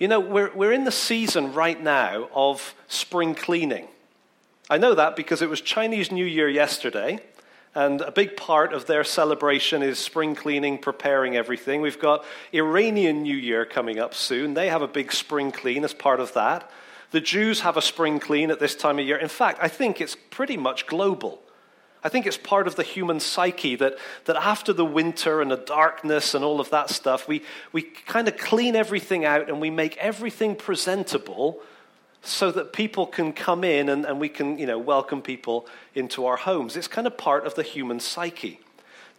You 0.00 0.08
know, 0.08 0.18
we're, 0.18 0.50
we're 0.54 0.72
in 0.72 0.84
the 0.84 0.90
season 0.90 1.52
right 1.52 1.80
now 1.80 2.30
of 2.34 2.74
spring 2.88 3.34
cleaning. 3.34 3.86
I 4.70 4.78
know 4.78 4.94
that 4.94 5.14
because 5.14 5.42
it 5.42 5.50
was 5.50 5.60
Chinese 5.60 6.10
New 6.10 6.24
Year 6.24 6.48
yesterday, 6.48 7.18
and 7.74 8.00
a 8.00 8.10
big 8.10 8.34
part 8.34 8.72
of 8.72 8.86
their 8.86 9.04
celebration 9.04 9.82
is 9.82 9.98
spring 9.98 10.34
cleaning, 10.34 10.78
preparing 10.78 11.36
everything. 11.36 11.82
We've 11.82 12.00
got 12.00 12.24
Iranian 12.54 13.24
New 13.24 13.36
Year 13.36 13.66
coming 13.66 13.98
up 13.98 14.14
soon. 14.14 14.54
They 14.54 14.70
have 14.70 14.80
a 14.80 14.88
big 14.88 15.12
spring 15.12 15.52
clean 15.52 15.84
as 15.84 15.92
part 15.92 16.18
of 16.18 16.32
that. 16.32 16.70
The 17.10 17.20
Jews 17.20 17.60
have 17.60 17.76
a 17.76 17.82
spring 17.82 18.20
clean 18.20 18.50
at 18.50 18.58
this 18.58 18.74
time 18.74 18.98
of 18.98 19.04
year. 19.04 19.18
In 19.18 19.28
fact, 19.28 19.58
I 19.60 19.68
think 19.68 20.00
it's 20.00 20.16
pretty 20.30 20.56
much 20.56 20.86
global. 20.86 21.42
I 22.02 22.08
think 22.08 22.26
it's 22.26 22.38
part 22.38 22.66
of 22.66 22.76
the 22.76 22.82
human 22.82 23.20
psyche 23.20 23.76
that, 23.76 23.98
that 24.24 24.36
after 24.36 24.72
the 24.72 24.84
winter 24.84 25.42
and 25.42 25.50
the 25.50 25.56
darkness 25.56 26.34
and 26.34 26.42
all 26.42 26.60
of 26.60 26.70
that 26.70 26.88
stuff, 26.88 27.28
we, 27.28 27.42
we 27.72 27.82
kind 27.82 28.26
of 28.26 28.38
clean 28.38 28.74
everything 28.74 29.24
out 29.24 29.48
and 29.48 29.60
we 29.60 29.68
make 29.70 29.96
everything 29.98 30.56
presentable 30.56 31.60
so 32.22 32.50
that 32.52 32.72
people 32.72 33.06
can 33.06 33.32
come 33.32 33.64
in 33.64 33.88
and, 33.88 34.04
and 34.06 34.18
we 34.18 34.28
can 34.28 34.58
you 34.58 34.66
know, 34.66 34.78
welcome 34.78 35.20
people 35.20 35.66
into 35.94 36.26
our 36.26 36.36
homes. 36.36 36.76
It's 36.76 36.88
kind 36.88 37.06
of 37.06 37.18
part 37.18 37.46
of 37.46 37.54
the 37.54 37.62
human 37.62 38.00
psyche. 38.00 38.60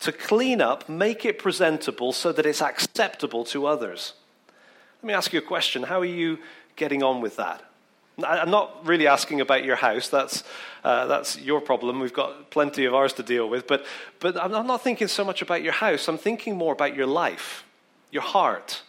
To 0.01 0.11
clean 0.11 0.61
up, 0.61 0.89
make 0.89 1.25
it 1.25 1.37
presentable 1.37 2.11
so 2.13 2.31
that 2.31 2.47
it's 2.47 2.61
acceptable 2.61 3.43
to 3.45 3.67
others. 3.67 4.13
Let 5.03 5.07
me 5.07 5.13
ask 5.13 5.33
you 5.33 5.39
a 5.39 5.43
question. 5.43 5.83
How 5.83 5.99
are 5.99 6.05
you 6.05 6.39
getting 6.75 7.03
on 7.03 7.21
with 7.21 7.35
that? 7.35 7.63
I'm 8.25 8.51
not 8.51 8.85
really 8.85 9.07
asking 9.07 9.41
about 9.41 9.63
your 9.63 9.75
house. 9.75 10.09
That's, 10.09 10.43
uh, 10.83 11.07
that's 11.07 11.39
your 11.39 11.61
problem. 11.61 11.99
We've 11.99 12.13
got 12.13 12.49
plenty 12.49 12.85
of 12.85 12.93
ours 12.93 13.13
to 13.13 13.23
deal 13.23 13.49
with. 13.49 13.67
But, 13.67 13.85
but 14.19 14.41
I'm 14.41 14.51
not 14.67 14.83
thinking 14.83 15.07
so 15.07 15.23
much 15.23 15.41
about 15.41 15.63
your 15.63 15.73
house. 15.73 16.07
I'm 16.07 16.17
thinking 16.17 16.55
more 16.55 16.73
about 16.73 16.95
your 16.95 17.07
life, 17.07 17.63
your 18.11 18.23
heart, 18.23 18.83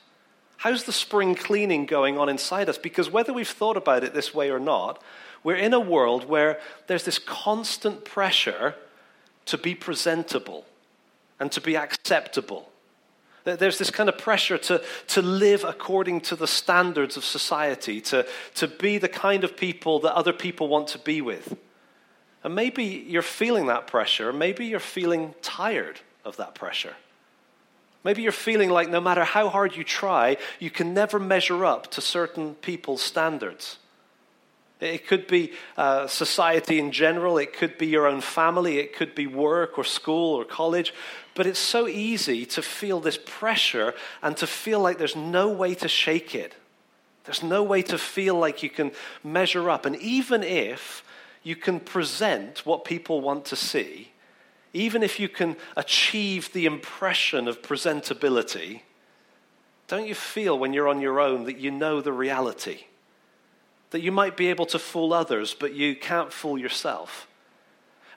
How's 0.63 0.85
the 0.85 0.93
spring 0.93 1.35
cleaning 1.35 1.87
going 1.87 2.19
on 2.19 2.29
inside 2.29 2.69
us? 2.69 2.79
Because 2.79 3.11
whether 3.11 3.33
we've 3.33 3.49
thought 3.49 3.77
about 3.77 4.05
it 4.05 4.15
this 4.15 4.33
way 4.33 4.49
or 4.49 4.61
not, 4.61 5.03
we're 5.43 5.57
in 5.57 5.75
a 5.75 5.81
world 5.81 6.29
where 6.29 6.61
there's 6.87 7.03
this 7.03 7.19
constant 7.19 8.05
pressure 8.05 8.77
to 9.47 9.59
be 9.59 9.75
presentable 9.75 10.65
and 11.41 11.51
to 11.51 11.61
be 11.61 11.77
acceptable. 11.77 12.71
There's 13.45 13.79
this 13.79 13.91
kind 13.91 14.09
of 14.09 14.19
pressure 14.19 14.57
to, 14.59 14.83
to 15.09 15.23
live 15.23 15.65
according 15.65 16.21
to 16.23 16.37
the 16.37 16.47
standards 16.47 17.17
of 17.17 17.25
society, 17.25 18.01
to, 18.03 18.27
to 18.55 18.69
be 18.69 18.99
the 18.99 19.09
kind 19.09 19.43
of 19.43 19.57
people 19.57 20.01
that 20.01 20.15
other 20.15 20.33
people 20.33 20.69
want 20.69 20.89
to 20.89 20.99
be 20.99 21.21
with. 21.21 21.57
And 22.45 22.55
maybe 22.55 22.85
you're 22.85 23.23
feeling 23.23 23.67
that 23.67 23.87
pressure, 23.87 24.33
maybe 24.33 24.67
you're 24.67 24.81
feeling 24.81 25.35
tired 25.43 26.01
of 26.25 26.37
that 26.37 26.55
pressure. 26.55 26.95
Maybe 28.05 28.23
you're 28.23 28.33
feeling 28.33 28.71
like 28.71 28.91
no 28.91 29.01
matter 29.01 29.25
how 29.25 29.49
hard 29.49 29.77
you 29.77 29.85
try, 29.85 30.37
you 30.59 30.71
can 30.71 30.93
never 30.93 31.21
measure 31.21 31.65
up 31.65 31.91
to 31.93 32.01
certain 32.01 32.55
people's 32.57 33.01
standards. 33.01 33.79
It 34.83 35.07
could 35.07 35.29
be 35.29 35.53
uh, 35.77 36.09
society 36.09 36.81
in 36.81 36.91
general, 36.91 37.39
it 37.39 37.53
could 37.53 37.79
be 37.79 37.87
your 37.87 38.09
own 38.09 38.21
family, 38.21 38.79
it 38.79 38.97
could 38.97 39.15
be 39.15 39.29
work 39.29 39.79
or 39.79 39.85
school 39.85 40.35
or 40.35 40.45
college. 40.45 40.93
But 41.37 41.47
it's 41.47 41.61
so 41.61 41.87
easy 41.87 42.45
to 42.47 42.63
feel 42.63 42.99
this 42.99 43.17
pressure 43.25 43.95
and 44.23 44.37
to 44.39 44.47
feel 44.49 44.81
like 44.81 44.99
there's 44.99 45.15
no 45.15 45.49
way 45.49 45.77
to 45.77 45.87
shake 45.87 46.35
it. 46.35 46.57
There's 47.25 47.45
no 47.45 47.63
way 47.63 47.83
to 47.83 47.97
feel 47.97 48.35
like 48.35 48.65
you 48.65 48.71
can 48.71 48.91
measure 49.23 49.71
up. 49.71 49.87
And 49.87 49.95
even 49.97 50.43
if 50.43 51.05
you 51.45 51.55
can 51.55 51.79
present 51.79 52.67
what 52.67 52.85
people 52.85 53.21
want 53.21 53.45
to 53.47 53.57
see, 53.57 54.11
even 54.73 55.05
if 55.05 55.21
you 55.21 55.29
can 55.29 55.57
achieve 55.77 56.53
the 56.53 56.67
impression 56.67 57.47
of 57.47 57.63
presentability, 57.63 58.81
don't 59.87 60.09
you 60.09 60.17
feel 60.17 60.59
when 60.59 60.73
you're 60.73 60.89
on 60.89 61.01
your 61.01 61.21
own 61.21 61.45
that 61.45 61.59
you 61.59 61.71
know 61.71 62.01
the 62.01 62.13
reality? 62.13 62.87
That 63.93 64.03
you 64.03 64.13
might 64.13 64.37
be 64.37 64.49
able 64.49 64.67
to 64.67 64.79
fool 64.79 65.13
others, 65.13 65.55
but 65.55 65.75
you 65.75 65.95
can't 65.95 66.33
fool 66.33 66.59
yourself. 66.59 67.29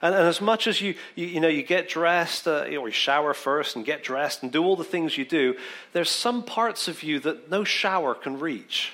And, 0.02 0.14
and 0.14 0.24
as 0.24 0.40
much 0.40 0.66
as 0.66 0.80
you, 0.80 0.94
you, 1.14 1.26
you, 1.26 1.40
know, 1.40 1.48
you 1.48 1.62
get 1.62 1.88
dressed, 1.88 2.46
uh, 2.46 2.64
you, 2.66 2.78
know, 2.78 2.86
you 2.86 2.92
shower 2.92 3.32
first 3.34 3.76
and 3.76 3.84
get 3.84 4.02
dressed 4.02 4.42
and 4.42 4.52
do 4.52 4.64
all 4.64 4.76
the 4.76 4.84
things 4.84 5.16
you 5.16 5.24
do, 5.24 5.56
there's 5.92 6.10
some 6.10 6.42
parts 6.42 6.88
of 6.88 7.02
you 7.02 7.18
that 7.20 7.50
no 7.50 7.64
shower 7.64 8.14
can 8.14 8.38
reach. 8.38 8.92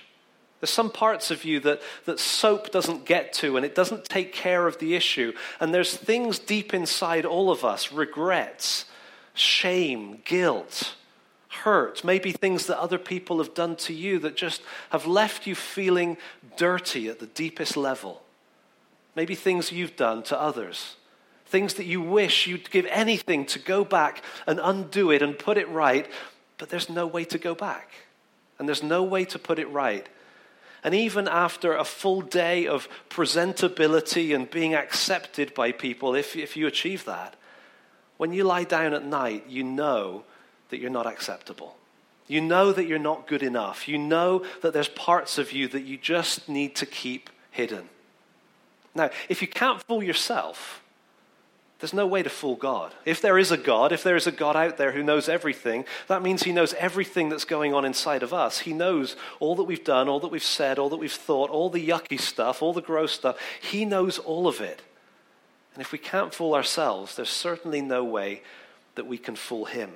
There's 0.61 0.71
some 0.71 0.91
parts 0.91 1.33
of 1.33 1.45
you 1.45 1.59
that, 1.61 1.83
that 2.05 2.21
soap 2.21 2.71
doesn't 2.71 3.05
get 3.05 3.33
to 3.35 3.57
and 3.57 3.67
it 3.67 3.75
doesn't 3.75 4.05
take 4.05 4.33
care 4.33 4.69
of 4.69 4.79
the 4.79 4.95
issue. 4.95 5.33
And 5.59 5.75
there's 5.75 5.97
things 5.97 6.39
deep 6.39 6.73
inside 6.73 7.27
all 7.27 7.51
of 7.51 7.65
us 7.65 7.91
regrets, 7.91 8.85
shame, 9.35 10.21
guilt, 10.25 10.95
hurt, 11.53 12.05
maybe 12.05 12.33
things 12.33 12.67
that 12.67 12.81
other 12.81 12.99
people 12.99 13.39
have 13.39 13.55
done 13.55 13.77
to 13.77 13.93
you 13.93 14.19
that 14.21 14.37
just 14.37 14.63
have 14.91 15.07
left 15.07 15.47
you 15.47 15.55
feeling 15.55 16.17
dirty 16.57 17.09
at 17.09 17.19
the 17.19 17.27
deepest 17.27 17.77
level. 17.77 18.23
Maybe 19.15 19.35
things 19.35 19.73
you've 19.73 19.97
done 19.97 20.23
to 20.25 20.41
others. 20.41 20.97
Things 21.47 21.75
that 21.75 21.85
you 21.85 22.01
wish 22.01 22.47
you'd 22.47 22.71
give 22.71 22.87
anything 22.87 23.45
to 23.47 23.59
go 23.59 23.85
back 23.85 24.23
and 24.47 24.59
undo 24.63 25.11
it 25.11 25.21
and 25.21 25.39
put 25.39 25.59
it 25.59 25.69
right, 25.69 26.11
but 26.57 26.71
there's 26.71 26.89
no 26.89 27.07
way 27.07 27.25
to 27.27 27.39
go 27.39 27.55
back. 27.55 27.91
And 28.59 28.67
there's 28.67 28.83
no 28.83 29.03
way 29.03 29.25
to 29.27 29.39
put 29.39 29.59
it 29.59 29.69
right 29.71 30.09
and 30.85 30.95
even 30.95 31.29
after 31.29 31.77
a 31.77 31.85
full 31.85 32.23
day 32.23 32.67
of 32.67 32.89
presentability 33.09 34.35
and 34.35 34.51
being 34.51 34.75
accepted 34.75 35.55
by 35.55 35.71
people, 35.71 36.15
if, 36.15 36.35
if 36.35 36.57
you 36.57 36.67
achieve 36.67 37.05
that, 37.05 37.37
when 38.17 38.33
you 38.33 38.45
lie 38.45 38.65
down 38.65 38.93
at 38.93 39.05
night, 39.05 39.45
you 39.49 39.63
know 39.63 40.25
that 40.73 40.81
you're 40.81 40.91
not 40.91 41.07
acceptable. 41.07 41.77
You 42.27 42.41
know 42.41 42.73
that 42.73 42.87
you're 42.87 42.99
not 42.99 43.29
good 43.29 43.43
enough. 43.43 43.87
You 43.87 43.99
know 43.99 44.43
that 44.63 44.73
there's 44.73 44.89
parts 44.89 45.37
of 45.37 45.53
you 45.53 45.69
that 45.69 45.83
you 45.83 45.99
just 45.99 46.49
need 46.49 46.75
to 46.77 46.87
keep 46.87 47.29
hidden. 47.51 47.91
Now, 48.95 49.11
if 49.29 49.43
you 49.43 49.49
can't 49.49 49.83
fool 49.83 50.03
yourself, 50.03 50.83
there's 51.79 51.93
no 51.93 52.07
way 52.07 52.23
to 52.23 52.31
fool 52.31 52.57
God. 52.57 52.95
If 53.05 53.21
there 53.21 53.37
is 53.37 53.51
a 53.51 53.59
God, 53.59 53.93
if 53.93 54.03
there 54.03 54.17
is 54.17 54.27
a 54.27 54.33
God 54.33 54.57
out 54.57 54.79
there 54.79 54.93
who 54.93 55.03
knows 55.03 55.29
everything, 55.29 55.85
that 56.09 56.23
means 56.23 56.43
he 56.43 56.53
knows 56.53 56.73
everything 56.75 57.29
that's 57.29 57.45
going 57.45 57.75
on 57.75 57.85
inside 57.85 58.23
of 58.23 58.33
us. 58.33 58.61
He 58.61 58.73
knows 58.73 59.15
all 59.39 59.55
that 59.57 59.65
we've 59.65 59.85
done, 59.85 60.09
all 60.09 60.21
that 60.21 60.31
we've 60.31 60.43
said, 60.43 60.79
all 60.79 60.89
that 60.89 60.97
we've 60.97 61.13
thought, 61.13 61.51
all 61.51 61.69
the 61.69 61.87
yucky 61.87 62.19
stuff, 62.19 62.63
all 62.63 62.73
the 62.73 62.81
gross 62.81 63.13
stuff. 63.13 63.37
He 63.61 63.85
knows 63.85 64.19
all 64.19 64.49
of 64.49 64.63
it. 64.63 64.81
And 65.75 65.83
if 65.83 65.93
we 65.93 65.99
can't 65.99 66.33
fool 66.33 66.55
ourselves, 66.55 67.17
there's 67.17 67.29
certainly 67.29 67.83
no 67.83 68.03
way 68.03 68.43
that 68.95 69.07
we 69.07 69.19
can 69.19 69.37
fool 69.37 69.67
him. 69.67 69.91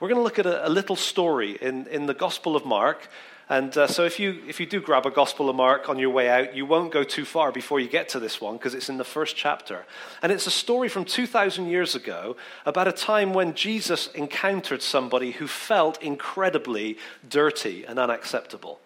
We're 0.00 0.08
going 0.08 0.18
to 0.18 0.24
look 0.24 0.38
at 0.38 0.46
a, 0.46 0.66
a 0.66 0.70
little 0.70 0.96
story 0.96 1.58
in, 1.60 1.86
in 1.86 2.06
the 2.06 2.14
Gospel 2.14 2.56
of 2.56 2.64
Mark. 2.64 3.08
And 3.48 3.76
uh, 3.76 3.86
so 3.86 4.04
if 4.04 4.18
you, 4.18 4.42
if 4.48 4.58
you 4.58 4.66
do 4.66 4.80
grab 4.80 5.04
a 5.04 5.10
Gospel 5.10 5.50
of 5.50 5.56
Mark 5.56 5.88
on 5.88 5.98
your 5.98 6.10
way 6.10 6.30
out, 6.30 6.56
you 6.56 6.64
won't 6.64 6.92
go 6.92 7.04
too 7.04 7.24
far 7.24 7.52
before 7.52 7.78
you 7.78 7.88
get 7.88 8.08
to 8.10 8.20
this 8.20 8.40
one 8.40 8.56
because 8.56 8.74
it's 8.74 8.88
in 8.88 8.96
the 8.96 9.04
first 9.04 9.36
chapter. 9.36 9.84
And 10.22 10.32
it's 10.32 10.46
a 10.46 10.50
story 10.50 10.88
from 10.88 11.04
2,000 11.04 11.66
years 11.66 11.94
ago 11.94 12.36
about 12.64 12.88
a 12.88 12.92
time 12.92 13.34
when 13.34 13.54
Jesus 13.54 14.08
encountered 14.08 14.80
somebody 14.80 15.32
who 15.32 15.46
felt 15.46 16.02
incredibly 16.02 16.96
dirty 17.28 17.84
and 17.84 17.98
unacceptable. 17.98 18.80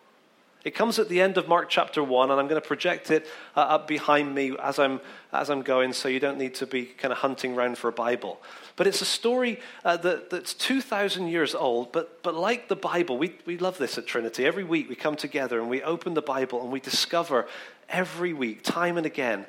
It 0.64 0.74
comes 0.74 0.98
at 0.98 1.08
the 1.08 1.20
end 1.20 1.38
of 1.38 1.46
Mark 1.46 1.69
chapter 1.69 2.02
1, 2.02 2.30
and 2.30 2.41
I'm 2.41 2.48
going 2.48 2.60
to 2.60 2.66
project 2.66 3.12
it 3.12 3.26
uh, 3.56 3.60
up 3.60 3.86
behind 3.86 4.34
me 4.34 4.56
as 4.60 4.80
I'm, 4.80 5.00
as 5.32 5.50
I'm 5.50 5.62
going, 5.62 5.92
so 5.92 6.08
you 6.08 6.19
don't 6.19 6.36
need 6.36 6.56
to 6.56 6.66
be 6.66 6.84
kind 6.84 7.12
of 7.12 7.19
hunting 7.19 7.54
around 7.54 7.78
for 7.78 7.88
a 7.88 7.92
Bible. 7.92 8.42
But 8.74 8.88
it's 8.88 9.00
a 9.00 9.06
story 9.06 9.60
uh, 9.84 9.98
that, 9.98 10.30
that's 10.30 10.54
2,000 10.54 11.28
years 11.28 11.54
old, 11.54 11.92
but, 11.92 12.24
but 12.24 12.34
like 12.34 12.68
the 12.68 12.76
Bible, 12.76 13.18
we, 13.18 13.36
we 13.47 13.56
love 13.56 13.78
this 13.78 13.98
at 13.98 14.06
Trinity. 14.06 14.44
Every 14.44 14.64
week 14.64 14.88
we 14.88 14.97
come 14.97 15.14
together 15.14 15.60
and 15.60 15.70
we 15.70 15.80
open 15.82 16.14
the 16.14 16.22
Bible 16.22 16.60
and 16.62 16.72
we 16.72 16.80
discover 16.80 17.47
every 17.88 18.32
week, 18.32 18.64
time 18.64 18.97
and 18.97 19.06
again, 19.06 19.47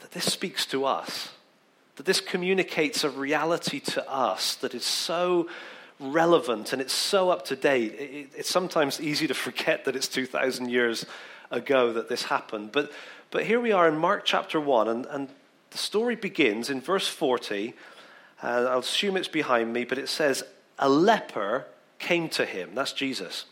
that 0.00 0.12
this 0.12 0.32
speaks 0.32 0.66
to 0.66 0.84
us, 0.84 1.30
that 1.96 2.06
this 2.06 2.20
communicates 2.20 3.02
a 3.02 3.10
reality 3.10 3.80
to 3.80 4.08
us 4.08 4.54
that 4.56 4.72
is 4.72 4.84
so 4.84 5.48
relevant 6.00 6.72
and 6.72 6.82
it's 6.82 6.92
so 6.92 7.30
up 7.30 7.44
to 7.46 7.56
date. 7.56 7.94
It, 7.94 8.30
it's 8.36 8.50
sometimes 8.50 9.00
easy 9.00 9.26
to 9.26 9.34
forget 9.34 9.84
that 9.84 9.96
it's 9.96 10.08
2,000 10.08 10.68
years 10.68 11.06
ago 11.50 11.92
that 11.92 12.08
this 12.08 12.24
happened. 12.24 12.72
But, 12.72 12.92
but 13.30 13.44
here 13.44 13.60
we 13.60 13.72
are 13.72 13.88
in 13.88 13.96
Mark 13.96 14.24
chapter 14.24 14.60
1, 14.60 14.88
and, 14.88 15.06
and 15.06 15.28
the 15.70 15.78
story 15.78 16.16
begins 16.16 16.70
in 16.70 16.80
verse 16.80 17.08
40 17.08 17.74
uh, 18.44 18.66
I'll 18.68 18.80
assume 18.80 19.16
it's 19.16 19.28
behind 19.28 19.72
me, 19.72 19.84
but 19.84 19.96
it 19.96 20.08
says, 20.08 20.42
A 20.78 20.88
leper 20.88 21.66
came 21.98 22.28
to 22.30 22.44
him. 22.44 22.74
That's 22.74 22.92
Jesus. 22.92 23.46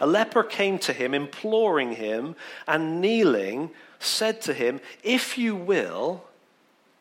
A 0.00 0.06
leper 0.06 0.44
came 0.44 0.78
to 0.80 0.92
him, 0.92 1.14
imploring 1.14 1.92
him, 1.92 2.36
and 2.68 3.00
kneeling, 3.00 3.70
said 3.98 4.40
to 4.42 4.54
him, 4.54 4.80
If 5.02 5.36
you 5.36 5.56
will, 5.56 6.24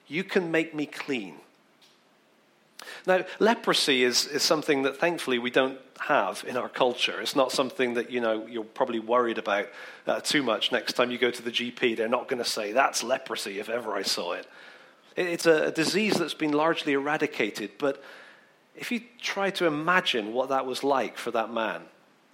you 0.08 0.24
can 0.24 0.50
make 0.50 0.74
me 0.74 0.88
clean. 0.88 1.36
Now, 3.06 3.26
leprosy 3.40 4.04
is, 4.04 4.26
is 4.28 4.44
something 4.44 4.84
that 4.84 4.98
thankfully 4.98 5.40
we 5.40 5.50
don't 5.50 5.80
have 6.00 6.44
in 6.48 6.58
our 6.58 6.70
culture. 6.70 7.22
It's 7.22 7.36
not 7.36 7.52
something 7.52 7.94
that, 7.96 8.12
you 8.12 8.22
know, 8.22 8.46
you're 8.48 8.64
probably 8.64 9.00
worried 9.00 9.38
about 9.38 9.68
uh, 10.08 10.20
too 10.20 10.44
much 10.44 10.72
next 10.72 10.94
time 10.94 11.12
you 11.12 11.18
go 11.18 11.32
to 11.32 11.42
the 11.42 11.52
GP. 11.52 11.98
They're 11.98 12.08
not 12.08 12.28
going 12.28 12.44
to 12.44 12.50
say, 12.50 12.72
that's 12.72 13.04
leprosy 13.04 13.60
if 13.60 13.70
ever 13.70 13.94
I 13.94 14.02
saw 14.02 14.34
it. 14.34 14.48
It's 15.16 15.46
a 15.46 15.72
disease 15.72 16.16
that's 16.16 16.34
been 16.34 16.52
largely 16.52 16.94
eradicated, 16.94 17.72
but 17.78 18.04
if 18.76 18.92
you 18.92 19.02
try 19.22 19.50
to 19.52 19.66
imagine 19.66 20.34
what 20.34 20.50
that 20.50 20.66
was 20.66 20.84
like 20.84 21.18
for 21.18 21.32
that 21.32 21.52
man, 21.52 21.84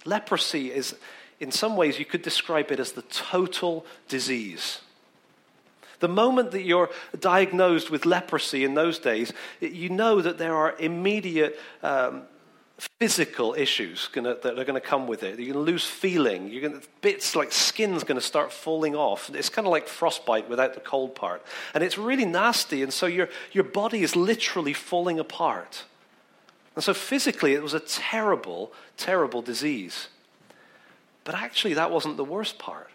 leprosy 0.04 0.72
is, 0.72 0.96
in 1.38 1.52
some 1.52 1.76
ways, 1.76 1.98
you 1.98 2.04
could 2.04 2.22
describe 2.22 2.72
it 2.72 2.80
as 2.80 2.92
the 2.92 3.02
total 3.02 3.86
disease. 4.08 4.80
The 6.02 6.08
moment 6.08 6.50
that 6.50 6.62
you're 6.62 6.90
diagnosed 7.20 7.88
with 7.88 8.04
leprosy 8.04 8.64
in 8.64 8.74
those 8.74 8.98
days, 8.98 9.32
you 9.60 9.88
know 9.88 10.20
that 10.20 10.36
there 10.36 10.56
are 10.56 10.74
immediate 10.80 11.56
um, 11.80 12.22
physical 12.98 13.54
issues 13.54 14.08
gonna, 14.08 14.34
that 14.42 14.58
are 14.58 14.64
going 14.64 14.74
to 14.74 14.80
come 14.80 15.06
with 15.06 15.22
it. 15.22 15.38
You're 15.38 15.54
going 15.54 15.64
to 15.64 15.70
lose 15.70 15.86
feeling. 15.86 16.48
You're 16.48 16.68
going 16.68 16.82
bits 17.02 17.36
like 17.36 17.52
skin's 17.52 18.02
going 18.02 18.18
to 18.18 18.26
start 18.26 18.52
falling 18.52 18.96
off. 18.96 19.30
It's 19.32 19.48
kind 19.48 19.64
of 19.64 19.70
like 19.70 19.86
frostbite 19.86 20.50
without 20.50 20.74
the 20.74 20.80
cold 20.80 21.14
part. 21.14 21.40
And 21.72 21.84
it's 21.84 21.96
really 21.96 22.24
nasty. 22.24 22.82
And 22.82 22.92
so 22.92 23.06
your, 23.06 23.28
your 23.52 23.62
body 23.62 24.02
is 24.02 24.16
literally 24.16 24.72
falling 24.72 25.20
apart. 25.20 25.84
And 26.74 26.82
so 26.82 26.94
physically, 26.94 27.54
it 27.54 27.62
was 27.62 27.74
a 27.74 27.80
terrible, 27.80 28.72
terrible 28.96 29.40
disease. 29.40 30.08
But 31.22 31.36
actually, 31.36 31.74
that 31.74 31.92
wasn't 31.92 32.16
the 32.16 32.24
worst 32.24 32.58
part. 32.58 32.90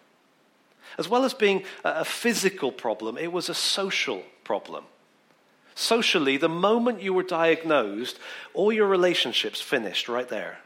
As 0.97 1.07
well 1.07 1.25
as 1.25 1.33
being 1.33 1.63
a 1.83 2.05
physical 2.05 2.71
problem, 2.71 3.17
it 3.17 3.31
was 3.31 3.49
a 3.49 3.53
social 3.53 4.23
problem. 4.43 4.83
Socially, 5.75 6.37
the 6.37 6.49
moment 6.49 7.03
you 7.03 7.13
were 7.13 7.23
diagnosed, 7.23 8.17
all 8.55 8.71
your 8.71 8.87
relationships 8.87 9.61
finished 9.61 10.09
right 10.09 10.27
there. 10.27 10.57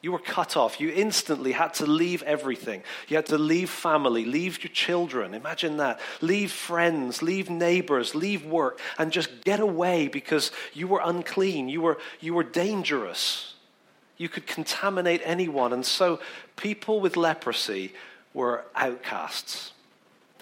You 0.00 0.10
were 0.10 0.18
cut 0.18 0.56
off. 0.56 0.80
You 0.80 0.90
instantly 0.90 1.52
had 1.52 1.74
to 1.74 1.86
leave 1.86 2.24
everything. 2.24 2.82
You 3.06 3.14
had 3.14 3.26
to 3.26 3.38
leave 3.38 3.70
family, 3.70 4.24
leave 4.24 4.64
your 4.64 4.72
children. 4.72 5.32
Imagine 5.32 5.76
that. 5.76 6.00
Leave 6.20 6.50
friends, 6.50 7.22
leave 7.22 7.48
neighbors, 7.48 8.16
leave 8.16 8.44
work, 8.44 8.80
and 8.98 9.12
just 9.12 9.44
get 9.44 9.60
away 9.60 10.08
because 10.08 10.50
you 10.74 10.88
were 10.88 11.00
unclean. 11.04 11.68
You 11.68 11.82
were, 11.82 11.98
you 12.18 12.34
were 12.34 12.42
dangerous. 12.42 13.54
You 14.16 14.28
could 14.28 14.48
contaminate 14.48 15.22
anyone. 15.24 15.72
And 15.72 15.86
so 15.86 16.18
people 16.56 17.00
with 17.00 17.16
leprosy 17.16 17.92
were 18.34 18.64
outcasts. 18.74 19.72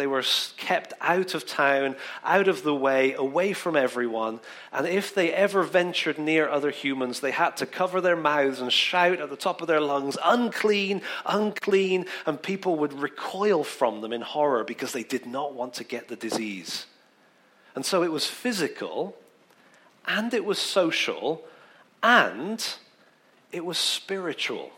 They 0.00 0.06
were 0.06 0.24
kept 0.56 0.94
out 1.02 1.34
of 1.34 1.46
town, 1.46 1.94
out 2.24 2.48
of 2.48 2.62
the 2.62 2.74
way, 2.74 3.12
away 3.12 3.52
from 3.52 3.76
everyone. 3.76 4.40
And 4.72 4.86
if 4.86 5.14
they 5.14 5.30
ever 5.30 5.62
ventured 5.62 6.18
near 6.18 6.48
other 6.48 6.70
humans, 6.70 7.20
they 7.20 7.32
had 7.32 7.58
to 7.58 7.66
cover 7.66 8.00
their 8.00 8.16
mouths 8.16 8.60
and 8.60 8.72
shout 8.72 9.20
at 9.20 9.28
the 9.28 9.36
top 9.36 9.60
of 9.60 9.66
their 9.66 9.80
lungs, 9.80 10.16
unclean, 10.24 11.02
unclean. 11.26 12.06
And 12.24 12.42
people 12.42 12.76
would 12.76 12.94
recoil 12.94 13.62
from 13.62 14.00
them 14.00 14.14
in 14.14 14.22
horror 14.22 14.64
because 14.64 14.92
they 14.92 15.02
did 15.02 15.26
not 15.26 15.52
want 15.52 15.74
to 15.74 15.84
get 15.84 16.08
the 16.08 16.16
disease. 16.16 16.86
And 17.74 17.84
so 17.84 18.02
it 18.02 18.10
was 18.10 18.26
physical, 18.26 19.16
and 20.06 20.32
it 20.32 20.46
was 20.46 20.58
social, 20.58 21.44
and 22.02 22.66
it 23.52 23.66
was 23.66 23.76
spiritual. 23.76 24.70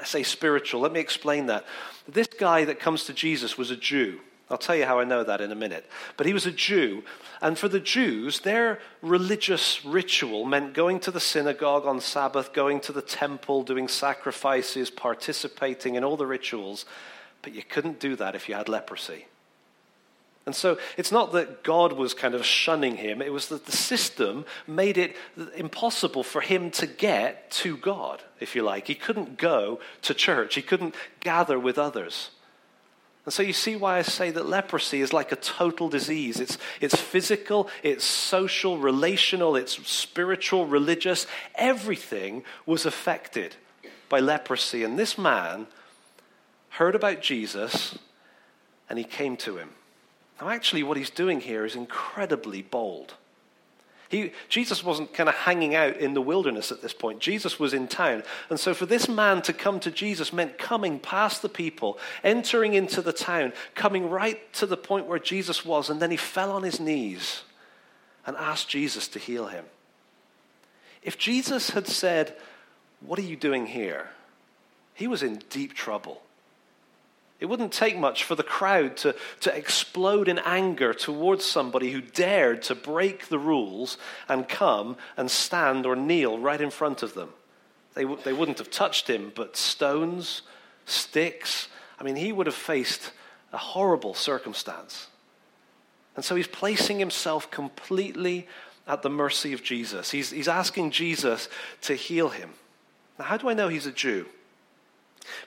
I 0.00 0.04
say 0.04 0.22
spiritual. 0.22 0.80
Let 0.80 0.92
me 0.92 1.00
explain 1.00 1.46
that. 1.46 1.64
This 2.06 2.28
guy 2.28 2.64
that 2.64 2.80
comes 2.80 3.04
to 3.04 3.12
Jesus 3.12 3.58
was 3.58 3.70
a 3.70 3.76
Jew. 3.76 4.20
I'll 4.50 4.58
tell 4.58 4.76
you 4.76 4.86
how 4.86 4.98
I 4.98 5.04
know 5.04 5.24
that 5.24 5.40
in 5.40 5.52
a 5.52 5.56
minute. 5.56 5.84
But 6.16 6.26
he 6.26 6.32
was 6.32 6.46
a 6.46 6.52
Jew. 6.52 7.02
And 7.42 7.58
for 7.58 7.68
the 7.68 7.80
Jews, 7.80 8.40
their 8.40 8.80
religious 9.02 9.84
ritual 9.84 10.44
meant 10.44 10.72
going 10.72 11.00
to 11.00 11.10
the 11.10 11.20
synagogue 11.20 11.86
on 11.86 12.00
Sabbath, 12.00 12.52
going 12.54 12.80
to 12.80 12.92
the 12.92 13.02
temple, 13.02 13.62
doing 13.62 13.88
sacrifices, 13.88 14.90
participating 14.90 15.96
in 15.96 16.04
all 16.04 16.16
the 16.16 16.26
rituals. 16.26 16.86
But 17.42 17.54
you 17.54 17.62
couldn't 17.62 18.00
do 18.00 18.16
that 18.16 18.34
if 18.34 18.48
you 18.48 18.54
had 18.54 18.68
leprosy. 18.68 19.26
And 20.48 20.56
so 20.56 20.78
it's 20.96 21.12
not 21.12 21.32
that 21.32 21.62
God 21.62 21.92
was 21.92 22.14
kind 22.14 22.34
of 22.34 22.42
shunning 22.42 22.96
him, 22.96 23.20
it 23.20 23.34
was 23.34 23.48
that 23.48 23.66
the 23.66 23.72
system 23.72 24.46
made 24.66 24.96
it 24.96 25.14
impossible 25.54 26.22
for 26.22 26.40
him 26.40 26.70
to 26.70 26.86
get 26.86 27.50
to 27.50 27.76
God, 27.76 28.22
if 28.40 28.56
you 28.56 28.62
like. 28.62 28.86
He 28.86 28.94
couldn't 28.94 29.36
go 29.36 29.78
to 30.00 30.14
church, 30.14 30.54
he 30.54 30.62
couldn't 30.62 30.94
gather 31.20 31.58
with 31.58 31.76
others. 31.76 32.30
And 33.26 33.32
so 33.34 33.42
you 33.42 33.52
see 33.52 33.76
why 33.76 33.98
I 33.98 34.02
say 34.02 34.30
that 34.30 34.48
leprosy 34.48 35.02
is 35.02 35.12
like 35.12 35.32
a 35.32 35.36
total 35.36 35.90
disease. 35.90 36.40
It's, 36.40 36.56
it's 36.80 36.96
physical, 36.96 37.68
it's 37.82 38.06
social, 38.06 38.78
relational, 38.78 39.54
it's 39.54 39.86
spiritual, 39.86 40.64
religious. 40.64 41.26
Everything 41.56 42.42
was 42.64 42.86
affected 42.86 43.54
by 44.08 44.20
leprosy. 44.20 44.82
And 44.82 44.98
this 44.98 45.18
man 45.18 45.66
heard 46.70 46.94
about 46.94 47.20
Jesus 47.20 47.98
and 48.88 48.98
he 48.98 49.04
came 49.04 49.36
to 49.36 49.58
him. 49.58 49.68
Now, 50.40 50.48
actually, 50.50 50.82
what 50.82 50.96
he's 50.96 51.10
doing 51.10 51.40
here 51.40 51.64
is 51.64 51.74
incredibly 51.74 52.62
bold. 52.62 53.14
He, 54.08 54.32
Jesus 54.48 54.82
wasn't 54.82 55.12
kind 55.12 55.28
of 55.28 55.34
hanging 55.34 55.74
out 55.74 55.98
in 55.98 56.14
the 56.14 56.22
wilderness 56.22 56.72
at 56.72 56.80
this 56.80 56.94
point. 56.94 57.20
Jesus 57.20 57.60
was 57.60 57.74
in 57.74 57.88
town. 57.88 58.22
And 58.48 58.58
so 58.58 58.72
for 58.72 58.86
this 58.86 59.06
man 59.08 59.42
to 59.42 59.52
come 59.52 59.80
to 59.80 59.90
Jesus 59.90 60.32
meant 60.32 60.56
coming 60.56 60.98
past 60.98 61.42
the 61.42 61.48
people, 61.48 61.98
entering 62.24 62.72
into 62.72 63.02
the 63.02 63.12
town, 63.12 63.52
coming 63.74 64.08
right 64.08 64.50
to 64.54 64.66
the 64.66 64.78
point 64.78 65.06
where 65.06 65.18
Jesus 65.18 65.64
was. 65.64 65.90
And 65.90 66.00
then 66.00 66.10
he 66.10 66.16
fell 66.16 66.52
on 66.52 66.62
his 66.62 66.80
knees 66.80 67.42
and 68.26 68.34
asked 68.36 68.68
Jesus 68.68 69.08
to 69.08 69.18
heal 69.18 69.48
him. 69.48 69.66
If 71.02 71.18
Jesus 71.18 71.70
had 71.70 71.86
said, 71.86 72.34
What 73.00 73.18
are 73.18 73.22
you 73.22 73.36
doing 73.36 73.66
here? 73.66 74.08
he 74.98 75.06
was 75.06 75.22
in 75.22 75.40
deep 75.48 75.74
trouble. 75.74 76.20
It 77.40 77.46
wouldn't 77.46 77.72
take 77.72 77.96
much 77.96 78.24
for 78.24 78.34
the 78.34 78.42
crowd 78.42 78.96
to, 78.98 79.14
to 79.40 79.56
explode 79.56 80.26
in 80.26 80.38
anger 80.40 80.92
towards 80.92 81.44
somebody 81.44 81.92
who 81.92 82.00
dared 82.00 82.62
to 82.62 82.74
break 82.74 83.28
the 83.28 83.38
rules 83.38 83.96
and 84.28 84.48
come 84.48 84.96
and 85.16 85.30
stand 85.30 85.86
or 85.86 85.94
kneel 85.94 86.38
right 86.38 86.60
in 86.60 86.70
front 86.70 87.02
of 87.04 87.14
them. 87.14 87.28
They, 87.94 88.02
w- 88.02 88.20
they 88.24 88.32
wouldn't 88.32 88.58
have 88.58 88.70
touched 88.70 89.08
him, 89.08 89.30
but 89.34 89.56
stones, 89.56 90.42
sticks. 90.84 91.68
I 92.00 92.02
mean, 92.02 92.16
he 92.16 92.32
would 92.32 92.46
have 92.46 92.56
faced 92.56 93.12
a 93.52 93.58
horrible 93.58 94.14
circumstance. 94.14 95.06
And 96.16 96.24
so 96.24 96.34
he's 96.34 96.48
placing 96.48 96.98
himself 96.98 97.50
completely 97.52 98.48
at 98.88 99.02
the 99.02 99.10
mercy 99.10 99.52
of 99.52 99.62
Jesus. 99.62 100.10
He's, 100.10 100.30
he's 100.30 100.48
asking 100.48 100.90
Jesus 100.90 101.48
to 101.82 101.94
heal 101.94 102.30
him. 102.30 102.50
Now, 103.16 103.26
how 103.26 103.36
do 103.36 103.48
I 103.48 103.54
know 103.54 103.68
he's 103.68 103.86
a 103.86 103.92
Jew? 103.92 104.26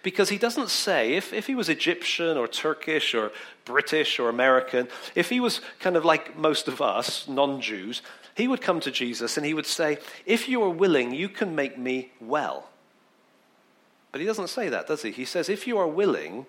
Because 0.03 0.29
he 0.29 0.37
doesn't 0.37 0.69
say, 0.69 1.13
if, 1.13 1.33
if 1.33 1.47
he 1.47 1.55
was 1.55 1.69
Egyptian 1.69 2.37
or 2.37 2.47
Turkish 2.47 3.13
or 3.13 3.31
British 3.65 4.19
or 4.19 4.29
American, 4.29 4.87
if 5.15 5.29
he 5.29 5.39
was 5.39 5.61
kind 5.79 5.95
of 5.95 6.05
like 6.05 6.37
most 6.37 6.67
of 6.67 6.81
us, 6.81 7.27
non 7.27 7.61
Jews, 7.61 8.01
he 8.35 8.47
would 8.47 8.61
come 8.61 8.79
to 8.81 8.91
Jesus 8.91 9.37
and 9.37 9.45
he 9.45 9.53
would 9.53 9.65
say, 9.65 9.97
If 10.25 10.47
you 10.47 10.63
are 10.63 10.69
willing, 10.69 11.13
you 11.13 11.29
can 11.29 11.55
make 11.55 11.77
me 11.77 12.11
well. 12.19 12.69
But 14.11 14.21
he 14.21 14.27
doesn't 14.27 14.49
say 14.49 14.69
that, 14.69 14.87
does 14.87 15.03
he? 15.03 15.11
He 15.11 15.25
says, 15.25 15.49
If 15.49 15.67
you 15.67 15.77
are 15.77 15.87
willing, 15.87 16.45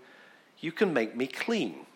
you 0.61 0.73
can 0.73 0.93
make 0.93 1.17
me 1.17 1.27
clean. 1.27 1.87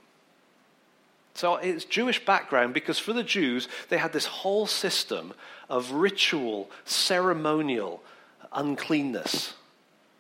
So 1.35 1.57
it's 1.57 1.85
Jewish 1.85 2.25
background 2.25 2.73
because 2.73 2.99
for 2.99 3.13
the 3.13 3.23
Jews, 3.23 3.69
they 3.91 3.99
had 3.99 4.13
this 4.13 4.25
whole 4.25 4.67
system 4.67 5.35
of 5.69 5.93
ritual, 5.93 6.71
ceremonial 6.85 8.03
uncleanness. 8.53 9.55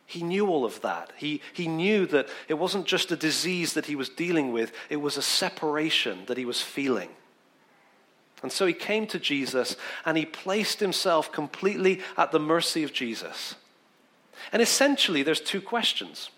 He 0.07 0.23
knew 0.23 0.47
all 0.47 0.65
of 0.65 0.81
that. 0.83 1.13
He, 1.17 1.41
he 1.53 1.67
knew 1.67 2.07
that 2.07 2.29
it 2.49 2.55
wasn't 2.55 2.87
just 2.87 3.11
a 3.11 3.17
disease 3.17 3.75
that 3.75 3.87
he 3.87 3.97
was 3.97 4.09
dealing 4.09 4.53
with, 4.53 4.73
it 4.89 4.97
was 4.97 5.17
a 5.17 5.23
separation 5.23 6.25
that 6.27 6.39
he 6.39 6.45
was 6.45 6.63
feeling. 6.63 7.11
And 8.43 8.53
so 8.53 8.67
he 8.67 8.73
came 8.73 9.07
to 9.09 9.19
Jesus 9.19 9.77
and 10.05 10.17
he 10.17 10.25
placed 10.25 10.79
himself 10.79 11.33
completely 11.33 12.01
at 12.17 12.31
the 12.31 12.39
mercy 12.39 12.85
of 12.85 12.93
Jesus. 12.93 13.57
And 14.53 14.63
essentially, 14.63 15.23
there's 15.23 15.41
two 15.41 15.61
questions. 15.61 16.31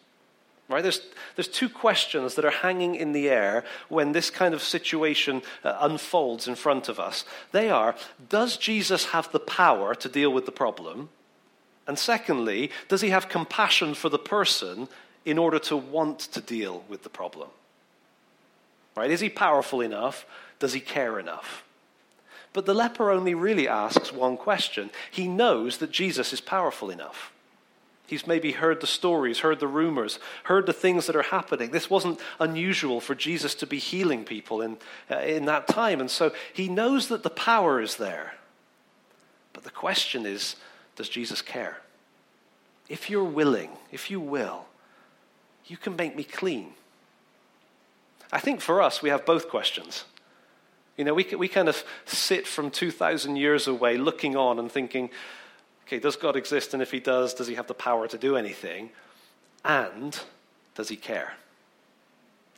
Right? 0.69 0.83
There's, 0.83 1.01
there's 1.35 1.49
two 1.49 1.71
questions 1.71 2.35
that 2.35 2.45
are 2.45 2.51
hanging 2.51 2.95
in 2.95 3.13
the 3.13 3.29
air 3.31 3.65
when 3.89 4.13
this 4.13 4.29
kind 4.29 4.53
of 4.53 4.63
situation 4.63 5.43
uh, 5.65 5.79
unfolds 5.81 6.47
in 6.47 6.55
front 6.57 6.91
of 6.91 7.01
us. 7.01 7.25
They 7.53 7.71
are 7.71 7.95
Does 8.29 8.59
Jesus 8.59 9.07
have 9.07 9.33
the 9.33 9.41
power 9.41 9.95
to 9.95 10.09
deal 10.09 10.31
with 10.31 10.45
the 10.45 10.53
problem? 10.53 11.09
And 11.89 11.99
secondly, 11.99 12.71
does 12.87 13.01
he 13.01 13.09
have 13.09 13.31
compassion 13.31 13.95
for 13.95 14.11
the 14.11 14.19
person 14.19 14.89
in 15.25 15.39
order 15.39 15.59
to 15.61 15.77
want 15.77 16.21
to 16.21 16.41
deal 16.41 16.85
with 16.87 17.03
the 17.03 17.09
problem? 17.09 17.49
Right? 18.95 19.11
Is 19.11 19.21
he 19.21 19.31
powerful 19.31 19.81
enough? 19.81 20.27
Does 20.59 20.75
he 20.75 20.81
care 20.81 21.19
enough? 21.19 21.65
But 22.53 22.67
the 22.67 22.75
leper 22.75 23.11
only 23.11 23.35
really 23.35 23.67
asks 23.67 24.13
one 24.13 24.37
question. 24.37 24.91
He 25.11 25.29
knows 25.29 25.79
that 25.79 25.91
Jesus 25.91 26.33
is 26.33 26.41
powerful 26.41 26.91
enough. 26.91 27.33
He's 28.07 28.27
maybe 28.27 28.53
heard 28.53 28.81
the 28.81 28.87
stories, 28.87 29.41
heard 29.41 29.61
the 29.61 29.67
rumors, 29.67 30.19
heard 30.45 30.67
the 30.67 30.73
things 30.73 31.07
that 31.07 31.17
are 31.17 31.23
happening. 31.23 31.71
This 31.71 31.91
wasn't 31.91 32.21
unusual 32.41 33.01
for 33.01 33.15
Jesus 33.15 33.55
to 33.57 33.67
be 33.67 33.79
healing 33.79 34.25
people 34.25 34.63
in, 34.63 34.79
uh, 35.11 35.19
in 35.19 35.45
that 35.45 35.69
time. 35.69 36.01
And 36.01 36.11
so 36.11 36.33
he 36.53 36.69
knows 36.69 37.09
that 37.09 37.23
the 37.23 37.31
power 37.31 37.81
is 37.81 37.97
there. 37.97 38.35
But 39.53 39.65
the 39.65 39.71
question 39.71 40.27
is 40.27 40.57
does 40.99 41.09
Jesus 41.09 41.41
care? 41.41 41.79
If 42.89 43.09
you're 43.09 43.23
willing, 43.23 43.71
if 43.93 44.11
you 44.11 44.19
will, 44.19 44.67
you 45.67 45.77
can 45.77 45.95
make 45.95 46.17
me 46.17 46.25
clean. 46.25 46.73
I 48.33 48.41
think 48.41 48.61
for 48.61 48.83
us, 48.83 49.01
we 49.01 49.09
have 49.09 49.25
both 49.25 49.49
questions. 49.49 50.05
You 50.97 51.05
know, 51.05 51.15
we, 51.15 51.25
we 51.39 51.47
kind 51.47 51.69
of 51.69 51.85
sit 52.05 52.49
from 52.49 52.73
2,000 52.73 53.37
years 53.37 53.69
away 53.69 53.97
looking 53.97 54.35
on 54.35 54.59
and 54.59 54.71
thinking, 54.71 55.11
okay, 55.87 56.01
does 56.01 56.17
God 56.17 56.35
exist? 56.35 56.75
And 56.75 56.83
if 56.83 56.91
he 56.91 56.99
does, 56.99 57.33
does 57.33 57.47
he 57.47 57.55
have 57.55 57.69
the 57.69 57.75
power 57.75 58.09
to 58.09 58.19
do 58.19 58.37
anything? 58.37 58.91
And 59.65 60.19
does 60.75 60.89
he 60.89 60.97
care? 60.97 61.35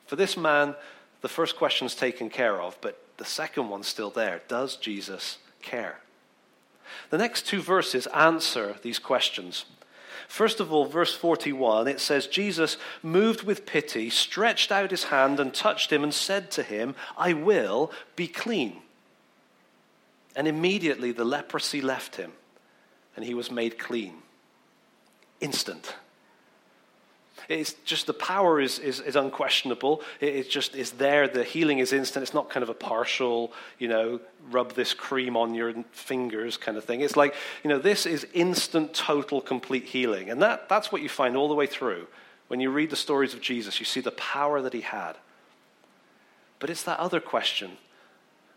For 0.07 0.17
this 0.17 0.39
man, 0.39 0.75
the 1.21 1.29
first 1.29 1.57
question 1.57 1.87
is 1.87 1.95
taken 1.95 2.31
care 2.31 2.59
of, 2.63 2.79
but 2.81 2.99
the 3.19 3.27
second 3.27 3.69
one's 3.69 3.87
still 3.87 4.11
there. 4.11 4.41
Does 4.49 4.77
Jesus 4.77 5.37
care? 5.61 6.01
The 7.11 7.19
next 7.19 7.47
two 7.47 7.61
verses 7.61 8.07
answer 8.09 8.77
these 8.83 8.99
questions. 8.99 9.65
First 10.29 10.61
of 10.61 10.73
all, 10.73 10.87
verse 10.87 11.13
41, 11.15 11.89
it 11.89 12.01
says, 12.01 12.29
Jesus, 12.29 12.77
moved 13.03 13.43
with 13.43 13.67
pity, 13.67 14.11
stretched 14.11 14.71
out 14.71 14.93
his 14.93 15.05
hand 15.05 15.41
and 15.41 15.53
touched 15.53 15.93
him 15.93 16.05
and 16.05 16.15
said 16.15 16.53
to 16.53 16.63
him, 16.63 16.95
I 17.19 17.33
will 17.33 17.91
be 18.15 18.29
clean. 18.29 18.81
And 20.37 20.47
immediately 20.47 21.11
the 21.11 21.25
leprosy 21.25 21.81
left 21.81 22.17
him 22.17 22.33
and 23.17 23.25
he 23.25 23.35
was 23.35 23.51
made 23.51 23.79
clean. 23.79 24.23
Instant. 25.41 25.97
It's 27.51 27.73
just 27.85 28.07
the 28.07 28.15
power 28.15 28.61
is, 28.61 28.79
is, 28.79 29.01
is 29.01 29.17
unquestionable. 29.17 30.03
It, 30.21 30.37
it 30.37 30.51
just 30.51 30.77
is 30.77 30.93
there. 30.93 31.27
The 31.27 31.43
healing 31.43 31.81
is 31.81 31.93
instant. 31.93 32.23
It's 32.23 32.33
not 32.33 32.49
kind 32.49 32.63
of 32.63 32.69
a 32.69 32.75
partial, 32.75 33.53
you 33.81 33.89
know, 33.89 34.21
rub 34.53 34.75
this 34.75 34.95
cream 34.95 35.37
on 35.37 35.53
your 35.53 35.75
fingers 35.91 36.57
kind 36.57 36.79
of 36.79 36.85
thing. 36.85 37.01
It's 37.01 37.17
like, 37.17 37.35
you 37.65 37.69
know, 37.69 37.81
this 37.81 38.07
is 38.07 38.25
instant, 38.35 38.95
total, 38.95 39.41
complete 39.41 39.85
healing. 39.85 40.31
And 40.31 40.41
that, 40.43 40.69
that's 40.69 40.93
what 40.93 41.03
you 41.03 41.09
find 41.09 41.37
all 41.37 41.49
the 41.49 41.55
way 41.55 41.67
through. 41.67 42.07
When 42.47 42.61
you 42.61 42.71
read 42.71 42.91
the 42.91 42.97
stories 42.97 43.35
of 43.35 43.41
Jesus, 43.41 43.81
you 43.81 43.87
see 43.87 44.01
the 44.01 44.13
power 44.13 44.63
that 44.63 44.73
he 44.73 44.83
had. 44.83 45.15
But 46.61 46.71
it's 46.71 46.85
that 46.85 47.01
other 47.01 47.21
question. 47.21 47.73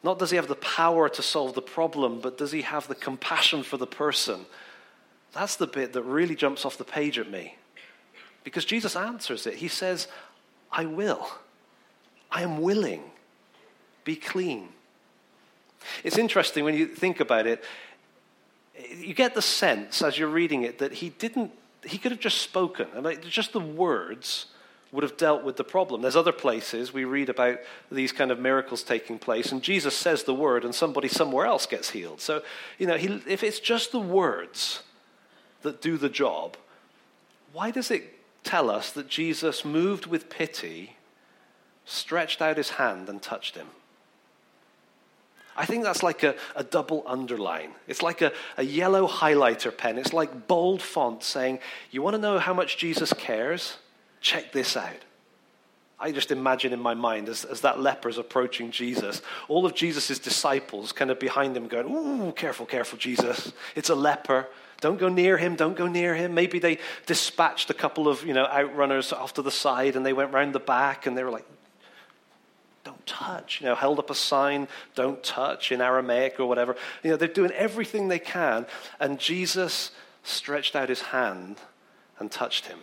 Not 0.03 0.19
does 0.19 0.29
he 0.29 0.35
have 0.35 0.47
the 0.47 0.55
power 0.55 1.09
to 1.09 1.21
solve 1.23 1.55
the 1.55 1.61
problem, 1.63 2.19
but 2.19 2.37
does 2.37 2.51
he 2.51 2.61
have 2.61 2.87
the 2.87 2.95
compassion 2.95 3.63
for 3.63 3.77
the 3.77 3.87
person? 3.87 4.45
That's 5.31 5.55
the 5.55 5.65
bit 5.65 5.93
that 5.93 6.03
really 6.03 6.35
jumps 6.35 6.63
off 6.63 6.77
the 6.77 6.83
page 6.83 7.17
at 7.17 7.31
me. 7.31 7.55
Because 8.43 8.65
Jesus 8.65 8.95
answers 8.95 9.47
it. 9.47 9.55
He 9.55 9.67
says, 9.67 10.07
I 10.71 10.85
will. 10.85 11.27
I 12.31 12.41
am 12.41 12.61
willing. 12.61 13.03
Be 14.03 14.15
clean. 14.15 14.69
It's 16.03 16.17
interesting 16.17 16.63
when 16.63 16.75
you 16.75 16.87
think 16.87 17.19
about 17.19 17.47
it. 17.47 17.63
You 18.97 19.13
get 19.13 19.35
the 19.35 19.41
sense 19.41 20.01
as 20.01 20.17
you're 20.17 20.29
reading 20.29 20.63
it 20.63 20.79
that 20.79 20.93
he 20.93 21.09
didn't, 21.09 21.51
he 21.85 21.97
could 21.97 22.11
have 22.11 22.19
just 22.19 22.41
spoken. 22.41 22.87
I 22.95 23.01
mean, 23.01 23.19
just 23.21 23.53
the 23.53 23.59
words 23.59 24.47
would 24.91 25.03
have 25.03 25.17
dealt 25.17 25.43
with 25.43 25.57
the 25.57 25.63
problem. 25.63 26.01
There's 26.01 26.15
other 26.15 26.31
places 26.31 26.93
we 26.93 27.03
read 27.03 27.29
about 27.29 27.59
these 27.91 28.11
kind 28.11 28.31
of 28.31 28.39
miracles 28.39 28.83
taking 28.83 29.17
place, 29.17 29.51
and 29.51 29.61
Jesus 29.61 29.97
says 29.97 30.23
the 30.23 30.35
word, 30.35 30.63
and 30.63 30.73
somebody 30.73 31.07
somewhere 31.07 31.47
else 31.47 31.65
gets 31.65 31.89
healed. 31.89 32.21
So, 32.21 32.43
you 32.77 32.85
know, 32.85 32.95
he, 32.95 33.21
if 33.27 33.43
it's 33.43 33.59
just 33.59 33.91
the 33.91 33.99
words 33.99 34.83
that 35.63 35.81
do 35.81 35.97
the 35.97 36.09
job, 36.09 36.57
why 37.53 37.71
does 37.71 37.89
it 37.89 38.03
tell 38.43 38.69
us 38.69 38.91
that 38.91 39.07
Jesus 39.07 39.63
moved 39.65 40.05
with 40.05 40.29
pity, 40.29 40.95
stretched 41.85 42.41
out 42.41 42.57
his 42.57 42.71
hand, 42.71 43.09
and 43.09 43.21
touched 43.21 43.55
him. 43.55 43.67
I 45.55 45.65
think 45.65 45.83
that's 45.83 46.01
like 46.01 46.23
a, 46.23 46.35
a 46.55 46.63
double 46.63 47.03
underline. 47.05 47.71
It's 47.87 48.01
like 48.01 48.21
a, 48.21 48.31
a 48.57 48.63
yellow 48.63 49.07
highlighter 49.07 49.75
pen. 49.75 49.97
It's 49.97 50.13
like 50.13 50.47
bold 50.47 50.81
font 50.81 51.23
saying, 51.23 51.59
You 51.91 52.01
want 52.01 52.15
to 52.15 52.21
know 52.21 52.39
how 52.39 52.53
much 52.53 52.77
Jesus 52.77 53.13
cares? 53.13 53.77
Check 54.19 54.51
this 54.51 54.75
out. 54.75 55.03
I 55.99 56.11
just 56.11 56.31
imagine 56.31 56.73
in 56.73 56.79
my 56.79 56.95
mind 56.95 57.29
as, 57.29 57.45
as 57.45 57.61
that 57.61 57.79
leper 57.79 58.09
is 58.09 58.17
approaching 58.17 58.71
Jesus, 58.71 59.21
all 59.47 59.65
of 59.65 59.75
Jesus' 59.75 60.19
disciples 60.19 60.91
kind 60.91 61.11
of 61.11 61.19
behind 61.19 61.55
him 61.55 61.67
going, 61.67 61.87
Ooh, 61.93 62.31
careful, 62.31 62.65
careful, 62.65 62.97
Jesus. 62.97 63.53
It's 63.75 63.89
a 63.89 63.95
leper. 63.95 64.47
Don't 64.83 64.99
go 64.99 65.07
near 65.07 65.37
him, 65.37 65.55
don't 65.55 65.77
go 65.77 65.87
near 65.87 66.13
him. 66.13 66.33
Maybe 66.33 66.59
they 66.59 66.77
dispatched 67.05 67.69
a 67.69 67.73
couple 67.73 68.09
of, 68.09 68.25
you 68.25 68.33
know, 68.33 68.45
outrunners 68.45 69.13
off 69.13 69.35
to 69.35 69.41
the 69.41 69.49
side 69.49 69.95
and 69.95 70.05
they 70.05 70.11
went 70.11 70.33
round 70.33 70.53
the 70.53 70.59
back 70.59 71.05
and 71.05 71.17
they 71.17 71.23
were 71.23 71.31
like, 71.31 71.45
don't 72.83 73.05
touch. 73.05 73.61
You 73.61 73.67
know, 73.67 73.75
held 73.75 73.97
up 73.97 74.09
a 74.09 74.15
sign, 74.15 74.67
don't 74.93 75.23
touch 75.23 75.71
in 75.71 75.79
Aramaic 75.79 76.37
or 76.37 76.47
whatever. 76.47 76.75
You 77.01 77.11
know, 77.11 77.15
they're 77.15 77.29
doing 77.29 77.51
everything 77.51 78.09
they 78.09 78.19
can. 78.19 78.65
And 78.99 79.21
Jesus 79.21 79.91
stretched 80.21 80.75
out 80.75 80.89
his 80.89 80.99
hand 80.99 81.59
and 82.19 82.29
touched 82.29 82.65
him. 82.65 82.79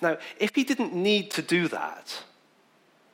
Now, 0.00 0.18
if 0.40 0.56
he 0.56 0.64
didn't 0.64 0.92
need 0.92 1.30
to 1.30 1.42
do 1.42 1.68
that, 1.68 2.24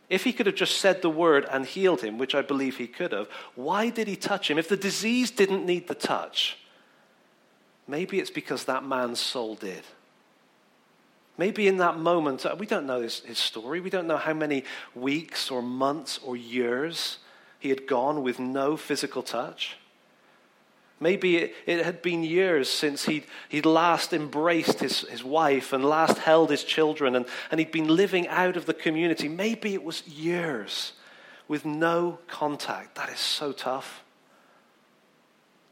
if 0.09 0.25
he 0.25 0.33
could 0.33 0.47
have 0.47 0.55
just 0.55 0.79
said 0.79 1.03
the 1.03 1.11
word 1.11 1.47
and 1.51 1.67
healed 1.67 2.01
him, 2.01 2.17
which 2.17 2.35
I 2.35 2.41
believe 2.41 2.79
he 2.79 2.87
could 2.87 3.13
have, 3.13 3.29
why 3.55 3.91
did 3.91 4.09
he 4.09 4.17
touch 4.17 4.51
him? 4.51 4.57
If 4.57 4.71
the 4.71 4.79
disease 4.79 5.31
didn't 5.31 5.67
need 5.67 5.89
the 5.89 5.95
touch, 5.95 6.57
Maybe 7.89 8.21
it's 8.21 8.31
because 8.31 8.67
that 8.67 8.85
man's 8.85 9.19
soul 9.19 9.55
did. 9.55 9.83
Maybe 11.39 11.67
in 11.69 11.79
that 11.79 11.99
moment, 11.99 12.45
uh, 12.45 12.55
we 12.59 12.67
don't 12.67 12.87
know 12.87 13.01
his, 13.01 13.21
his, 13.21 13.39
story. 13.39 13.81
We 13.81 13.91
don't 13.91 14.07
know 14.07 14.17
how 14.17 14.35
many 14.35 14.65
weeks 14.95 15.51
or 15.51 15.63
months 15.63 16.19
or 16.23 16.37
years 16.37 17.19
he 17.59 17.71
had 17.71 17.87
gone 17.87 18.23
with 18.23 18.39
no 18.39 18.77
physical 18.77 19.23
touch. 19.23 19.77
Maybe 21.01 21.37
it, 21.37 21.55
it 21.65 21.85
had 21.85 22.03
been 22.03 22.25
years 22.25 22.69
since 22.69 23.05
he'd, 23.05 23.25
he'd 23.49 23.67
last 23.67 24.13
embraced 24.13 24.81
his, 24.81 25.03
his 25.03 25.23
wife 25.23 25.73
and 25.73 25.85
last 25.85 26.19
held 26.19 26.51
his 26.51 26.65
children 26.65 27.15
and, 27.15 27.25
and 27.53 27.61
he'd 27.61 27.71
been 27.71 27.87
living 27.89 28.27
out 28.27 28.57
of 28.57 28.67
the 28.67 28.75
community. 28.75 29.29
Maybe 29.29 29.75
it 29.75 29.85
was 29.85 30.07
years 30.09 30.93
with 31.47 31.65
no 31.65 32.19
contact. 32.27 32.97
That 32.97 33.11
is 33.11 33.21
so 33.21 33.53
tough. 33.53 34.03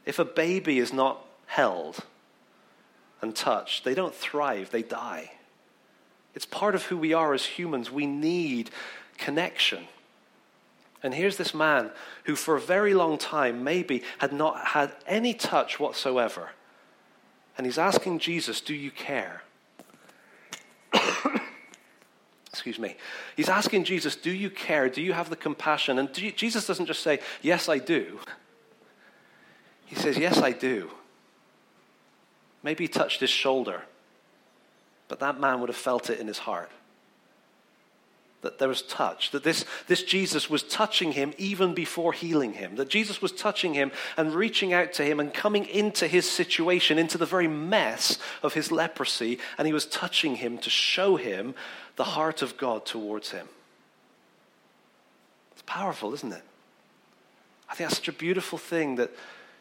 If 0.05 0.17
a 0.17 0.25
baby 0.25 0.79
is 0.79 0.93
not 0.93 1.26
held 1.47 2.05
and 3.21 3.35
touched, 3.35 3.83
they 3.83 3.95
don't 3.95 4.13
thrive, 4.13 4.69
they 4.69 4.83
die. 4.83 5.31
It's 6.35 6.45
part 6.45 6.75
of 6.75 6.83
who 6.83 6.97
we 6.97 7.13
are 7.13 7.33
as 7.33 7.45
humans. 7.45 7.89
We 7.89 8.05
need 8.05 8.69
connection. 9.17 9.87
And 11.01 11.13
here's 11.13 11.37
this 11.37 11.53
man 11.53 11.89
who, 12.25 12.35
for 12.35 12.55
a 12.55 12.61
very 12.61 12.93
long 12.93 13.17
time, 13.17 13.63
maybe 13.63 14.03
had 14.19 14.33
not 14.33 14.67
had 14.67 14.95
any 15.07 15.33
touch 15.33 15.79
whatsoever. 15.79 16.49
And 17.57 17.65
he's 17.65 17.79
asking 17.79 18.19
Jesus, 18.19 18.61
Do 18.61 18.75
you 18.75 18.91
care? 18.91 19.41
Excuse 22.49 22.77
me. 22.77 22.97
He's 23.35 23.49
asking 23.49 23.85
Jesus, 23.85 24.15
Do 24.15 24.31
you 24.31 24.49
care? 24.49 24.89
Do 24.89 25.01
you 25.01 25.13
have 25.13 25.29
the 25.29 25.35
compassion? 25.35 25.97
And 25.97 26.13
Jesus 26.13 26.67
doesn't 26.67 26.85
just 26.85 27.01
say, 27.01 27.19
Yes, 27.41 27.67
I 27.67 27.79
do. 27.79 28.19
He 29.85 29.95
says, 29.95 30.17
Yes, 30.17 30.37
I 30.37 30.51
do. 30.51 30.91
Maybe 32.67 32.83
he 32.83 32.89
touched 32.89 33.21
his 33.21 33.29
shoulder, 33.29 33.83
but 35.07 35.21
that 35.21 35.39
man 35.39 35.61
would 35.61 35.69
have 35.69 35.77
felt 35.77 36.09
it 36.09 36.19
in 36.19 36.27
his 36.27 36.39
heart. 36.39 36.69
That 38.41 38.59
there 38.59 38.67
was 38.67 38.81
touch, 38.81 39.31
that 39.31 39.45
this, 39.45 39.63
this 39.87 40.03
Jesus 40.03 40.49
was 40.49 40.63
touching 40.63 41.13
him 41.13 41.33
even 41.37 41.73
before 41.73 42.11
healing 42.11 42.51
him, 42.51 42.75
that 42.75 42.89
Jesus 42.89 43.21
was 43.21 43.31
touching 43.31 43.73
him 43.73 43.93
and 44.17 44.35
reaching 44.35 44.73
out 44.73 44.91
to 44.93 45.05
him 45.05 45.21
and 45.21 45.33
coming 45.33 45.63
into 45.65 46.07
his 46.07 46.29
situation, 46.29 46.99
into 46.99 47.17
the 47.17 47.25
very 47.25 47.47
mess 47.47 48.19
of 48.43 48.53
his 48.53 48.69
leprosy, 48.69 49.39
and 49.57 49.65
he 49.65 49.71
was 49.71 49.85
touching 49.85 50.35
him 50.35 50.57
to 50.57 50.69
show 50.69 51.15
him 51.15 51.55
the 51.95 52.03
heart 52.03 52.41
of 52.41 52.57
God 52.57 52.85
towards 52.85 53.31
him. 53.31 53.47
It's 55.53 55.63
powerful, 55.65 56.13
isn't 56.13 56.33
it? 56.33 56.43
I 57.69 57.75
think 57.75 57.89
that's 57.89 57.99
such 57.99 58.09
a 58.09 58.11
beautiful 58.11 58.57
thing 58.57 58.97
that 58.97 59.11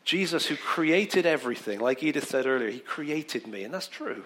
Jesus, 0.06 0.46
who 0.46 0.56
created 0.56 1.26
everything, 1.26 1.80
like 1.80 2.00
Edith 2.00 2.28
said 2.28 2.46
earlier, 2.46 2.70
he 2.70 2.78
created 2.78 3.48
me, 3.48 3.64
and 3.64 3.74
that's 3.74 3.88
true. 3.88 4.24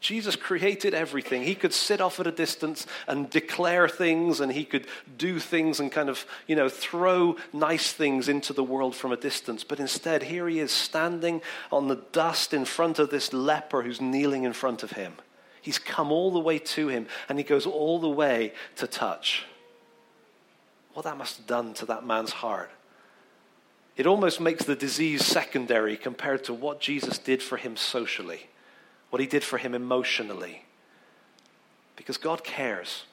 Jesus 0.00 0.34
created 0.34 0.94
everything. 0.94 1.44
He 1.44 1.54
could 1.54 1.72
sit 1.72 2.00
off 2.00 2.18
at 2.18 2.26
a 2.26 2.32
distance 2.32 2.88
and 3.06 3.30
declare 3.30 3.88
things, 3.88 4.40
and 4.40 4.50
he 4.50 4.64
could 4.64 4.88
do 5.16 5.38
things 5.38 5.78
and 5.78 5.92
kind 5.92 6.08
of, 6.08 6.26
you 6.48 6.56
know, 6.56 6.68
throw 6.68 7.36
nice 7.52 7.92
things 7.92 8.28
into 8.28 8.52
the 8.52 8.64
world 8.64 8.96
from 8.96 9.12
a 9.12 9.16
distance. 9.16 9.62
But 9.62 9.78
instead, 9.78 10.24
here 10.24 10.48
he 10.48 10.58
is 10.58 10.72
standing 10.72 11.40
on 11.70 11.86
the 11.86 12.02
dust 12.10 12.52
in 12.52 12.64
front 12.64 12.98
of 12.98 13.10
this 13.10 13.32
leper 13.32 13.82
who's 13.82 14.00
kneeling 14.00 14.42
in 14.42 14.52
front 14.52 14.82
of 14.82 14.90
him. 14.90 15.12
He's 15.60 15.78
come 15.78 16.10
all 16.10 16.32
the 16.32 16.40
way 16.40 16.58
to 16.58 16.88
him, 16.88 17.06
and 17.28 17.38
he 17.38 17.44
goes 17.44 17.64
all 17.64 18.00
the 18.00 18.08
way 18.08 18.54
to 18.74 18.88
touch. 18.88 19.44
What 20.94 21.04
that 21.04 21.16
must 21.16 21.36
have 21.36 21.46
done 21.46 21.74
to 21.74 21.86
that 21.86 22.04
man's 22.04 22.32
heart. 22.32 22.72
It 23.96 24.06
almost 24.06 24.40
makes 24.40 24.64
the 24.64 24.76
disease 24.76 25.24
secondary 25.24 25.96
compared 25.96 26.44
to 26.44 26.54
what 26.54 26.80
Jesus 26.80 27.18
did 27.18 27.42
for 27.42 27.56
him 27.56 27.76
socially, 27.76 28.48
what 29.10 29.20
he 29.20 29.26
did 29.26 29.44
for 29.44 29.58
him 29.58 29.74
emotionally. 29.74 30.64
Because 31.96 32.16
God 32.16 32.42
cares. 32.42 33.04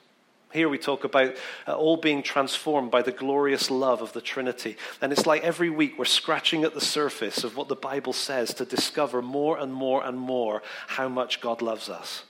Here 0.51 0.69
we 0.69 0.79
talk 0.79 1.03
about 1.03 1.35
uh, 1.67 1.75
all 1.75 1.97
being 1.97 2.23
transformed 2.23 2.89
by 2.89 3.03
the 3.03 3.11
glorious 3.11 3.69
love 3.69 4.01
of 4.01 4.13
the 4.13 4.21
Trinity. 4.21 4.77
And 4.99 5.11
it's 5.11 5.27
like 5.27 5.43
every 5.43 5.69
week 5.69 5.99
we're 5.99 6.05
scratching 6.05 6.63
at 6.63 6.73
the 6.73 6.81
surface 6.81 7.43
of 7.43 7.55
what 7.55 7.67
the 7.67 7.75
Bible 7.75 8.13
says 8.13 8.53
to 8.55 8.65
discover 8.65 9.21
more 9.21 9.59
and 9.59 9.71
more 9.71 10.03
and 10.03 10.17
more 10.17 10.63
how 10.87 11.07
much 11.07 11.39
God 11.39 11.61
loves 11.61 11.87
us. 11.87 12.23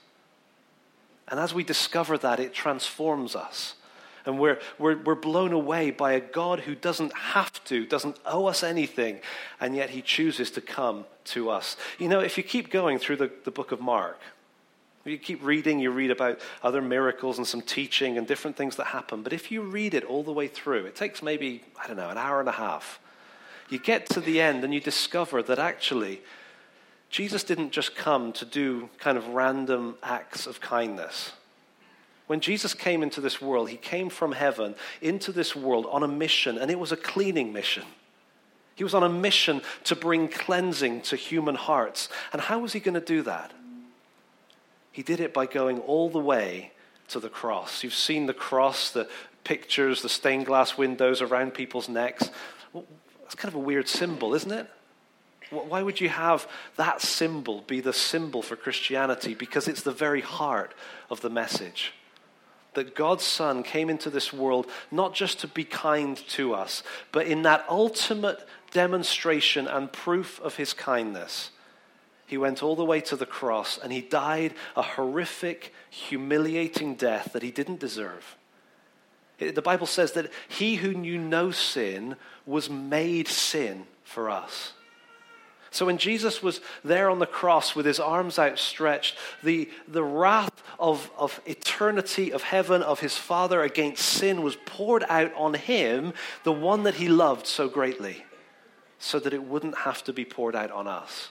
And 1.28 1.40
as 1.40 1.54
we 1.54 1.64
discover 1.64 2.18
that, 2.18 2.40
it 2.40 2.52
transforms 2.52 3.34
us. 3.34 3.74
And 4.26 4.38
we're, 4.38 4.58
we're, 4.78 4.98
we're 4.98 5.14
blown 5.14 5.52
away 5.52 5.90
by 5.90 6.12
a 6.12 6.20
God 6.20 6.60
who 6.60 6.74
doesn't 6.74 7.16
have 7.16 7.62
to, 7.64 7.86
doesn't 7.86 8.18
owe 8.24 8.46
us 8.46 8.62
anything, 8.62 9.20
and 9.60 9.74
yet 9.74 9.90
he 9.90 10.02
chooses 10.02 10.50
to 10.52 10.60
come 10.60 11.04
to 11.24 11.50
us. 11.50 11.76
You 11.98 12.08
know, 12.08 12.20
if 12.20 12.36
you 12.36 12.44
keep 12.44 12.70
going 12.70 12.98
through 12.98 13.16
the, 13.16 13.30
the 13.44 13.50
book 13.50 13.72
of 13.72 13.80
Mark, 13.80 14.18
if 15.04 15.10
You 15.10 15.18
keep 15.18 15.42
reading, 15.42 15.78
you 15.78 15.90
read 15.90 16.10
about 16.10 16.40
other 16.62 16.82
miracles 16.82 17.38
and 17.38 17.46
some 17.46 17.62
teaching 17.62 18.18
and 18.18 18.26
different 18.26 18.56
things 18.56 18.76
that 18.76 18.88
happen. 18.88 19.22
But 19.22 19.32
if 19.32 19.50
you 19.50 19.62
read 19.62 19.94
it 19.94 20.04
all 20.04 20.22
the 20.22 20.32
way 20.32 20.46
through, 20.46 20.84
it 20.84 20.94
takes 20.94 21.22
maybe, 21.22 21.62
I 21.82 21.86
don't 21.86 21.96
know, 21.96 22.10
an 22.10 22.18
hour 22.18 22.38
and 22.40 22.48
a 22.48 22.52
half. 22.52 23.00
You 23.70 23.78
get 23.78 24.06
to 24.10 24.20
the 24.20 24.40
end 24.40 24.62
and 24.62 24.74
you 24.74 24.80
discover 24.80 25.42
that 25.44 25.58
actually 25.58 26.20
Jesus 27.08 27.42
didn't 27.42 27.72
just 27.72 27.96
come 27.96 28.32
to 28.34 28.44
do 28.44 28.88
kind 28.98 29.16
of 29.16 29.26
random 29.28 29.96
acts 30.02 30.46
of 30.46 30.60
kindness. 30.60 31.32
When 32.30 32.38
Jesus 32.38 32.74
came 32.74 33.02
into 33.02 33.20
this 33.20 33.42
world, 33.42 33.70
he 33.70 33.76
came 33.76 34.08
from 34.08 34.30
heaven 34.30 34.76
into 35.02 35.32
this 35.32 35.56
world 35.56 35.84
on 35.90 36.04
a 36.04 36.06
mission, 36.06 36.58
and 36.58 36.70
it 36.70 36.78
was 36.78 36.92
a 36.92 36.96
cleaning 36.96 37.52
mission. 37.52 37.82
He 38.76 38.84
was 38.84 38.94
on 38.94 39.02
a 39.02 39.08
mission 39.08 39.62
to 39.82 39.96
bring 39.96 40.28
cleansing 40.28 41.00
to 41.00 41.16
human 41.16 41.56
hearts. 41.56 42.08
And 42.32 42.40
how 42.40 42.60
was 42.60 42.72
he 42.72 42.78
going 42.78 42.94
to 42.94 43.00
do 43.00 43.22
that? 43.22 43.50
He 44.92 45.02
did 45.02 45.18
it 45.18 45.34
by 45.34 45.46
going 45.46 45.80
all 45.80 46.08
the 46.08 46.20
way 46.20 46.70
to 47.08 47.18
the 47.18 47.28
cross. 47.28 47.82
You've 47.82 47.94
seen 47.94 48.26
the 48.26 48.32
cross, 48.32 48.92
the 48.92 49.08
pictures, 49.42 50.02
the 50.02 50.08
stained 50.08 50.46
glass 50.46 50.78
windows 50.78 51.20
around 51.20 51.52
people's 51.52 51.88
necks. 51.88 52.30
That's 52.72 53.34
kind 53.34 53.52
of 53.52 53.56
a 53.56 53.64
weird 53.64 53.88
symbol, 53.88 54.34
isn't 54.36 54.52
it? 54.52 54.70
Why 55.50 55.82
would 55.82 56.00
you 56.00 56.10
have 56.10 56.46
that 56.76 57.00
symbol 57.00 57.62
be 57.62 57.80
the 57.80 57.92
symbol 57.92 58.40
for 58.40 58.54
Christianity? 58.54 59.34
Because 59.34 59.66
it's 59.66 59.82
the 59.82 59.90
very 59.90 60.20
heart 60.20 60.74
of 61.10 61.22
the 61.22 61.30
message. 61.30 61.92
That 62.74 62.94
God's 62.94 63.24
Son 63.24 63.62
came 63.62 63.90
into 63.90 64.10
this 64.10 64.32
world 64.32 64.66
not 64.90 65.14
just 65.14 65.40
to 65.40 65.48
be 65.48 65.64
kind 65.64 66.16
to 66.30 66.54
us, 66.54 66.82
but 67.12 67.26
in 67.26 67.42
that 67.42 67.64
ultimate 67.68 68.46
demonstration 68.70 69.66
and 69.66 69.92
proof 69.92 70.40
of 70.40 70.56
his 70.56 70.72
kindness 70.72 71.50
he 72.30 72.38
went 72.38 72.62
all 72.62 72.76
the 72.76 72.84
way 72.84 73.00
to 73.00 73.16
the 73.16 73.26
cross 73.26 73.76
and 73.76 73.92
he 73.92 74.00
died 74.00 74.54
a 74.76 74.82
horrific, 74.82 75.74
humiliating 75.90 76.94
death 76.94 77.32
that 77.32 77.42
he 77.42 77.50
didn't 77.50 77.80
deserve. 77.80 78.36
The 79.38 79.60
Bible 79.60 79.88
says 79.88 80.12
that 80.12 80.30
he 80.46 80.76
who 80.76 80.94
knew 80.94 81.18
no 81.18 81.50
sin 81.50 82.14
was 82.46 82.70
made 82.70 83.26
sin 83.26 83.88
for 84.04 84.30
us. 84.30 84.74
So 85.70 85.86
when 85.86 85.98
Jesus 85.98 86.42
was 86.42 86.60
there 86.84 87.08
on 87.08 87.20
the 87.20 87.26
cross 87.26 87.76
with 87.76 87.86
his 87.86 88.00
arms 88.00 88.38
outstretched, 88.38 89.16
the, 89.42 89.70
the 89.86 90.02
wrath 90.02 90.62
of, 90.78 91.10
of 91.16 91.40
eternity, 91.46 92.32
of 92.32 92.42
heaven, 92.42 92.82
of 92.82 93.00
his 93.00 93.16
Father 93.16 93.62
against 93.62 94.04
sin 94.04 94.42
was 94.42 94.56
poured 94.66 95.04
out 95.08 95.32
on 95.34 95.54
him, 95.54 96.12
the 96.42 96.52
one 96.52 96.82
that 96.82 96.94
he 96.94 97.08
loved 97.08 97.46
so 97.46 97.68
greatly, 97.68 98.24
so 98.98 99.20
that 99.20 99.32
it 99.32 99.44
wouldn't 99.44 99.78
have 99.78 100.02
to 100.04 100.12
be 100.12 100.24
poured 100.24 100.56
out 100.56 100.72
on 100.72 100.88
us 100.88 101.30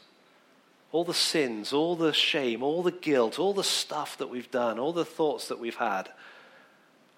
all 0.91 1.03
the 1.03 1.13
sins, 1.13 1.71
all 1.71 1.95
the 1.95 2.13
shame, 2.13 2.63
all 2.63 2.81
the 2.81 2.91
guilt, 2.91 3.37
all 3.37 3.53
the 3.53 3.63
stuff 3.63 4.17
that 4.17 4.29
we've 4.29 4.49
done, 4.49 4.79
all 4.79 4.93
the 4.93 5.05
thoughts 5.05 5.47
that 5.47 5.59
we've 5.59 5.75
had 5.75 6.09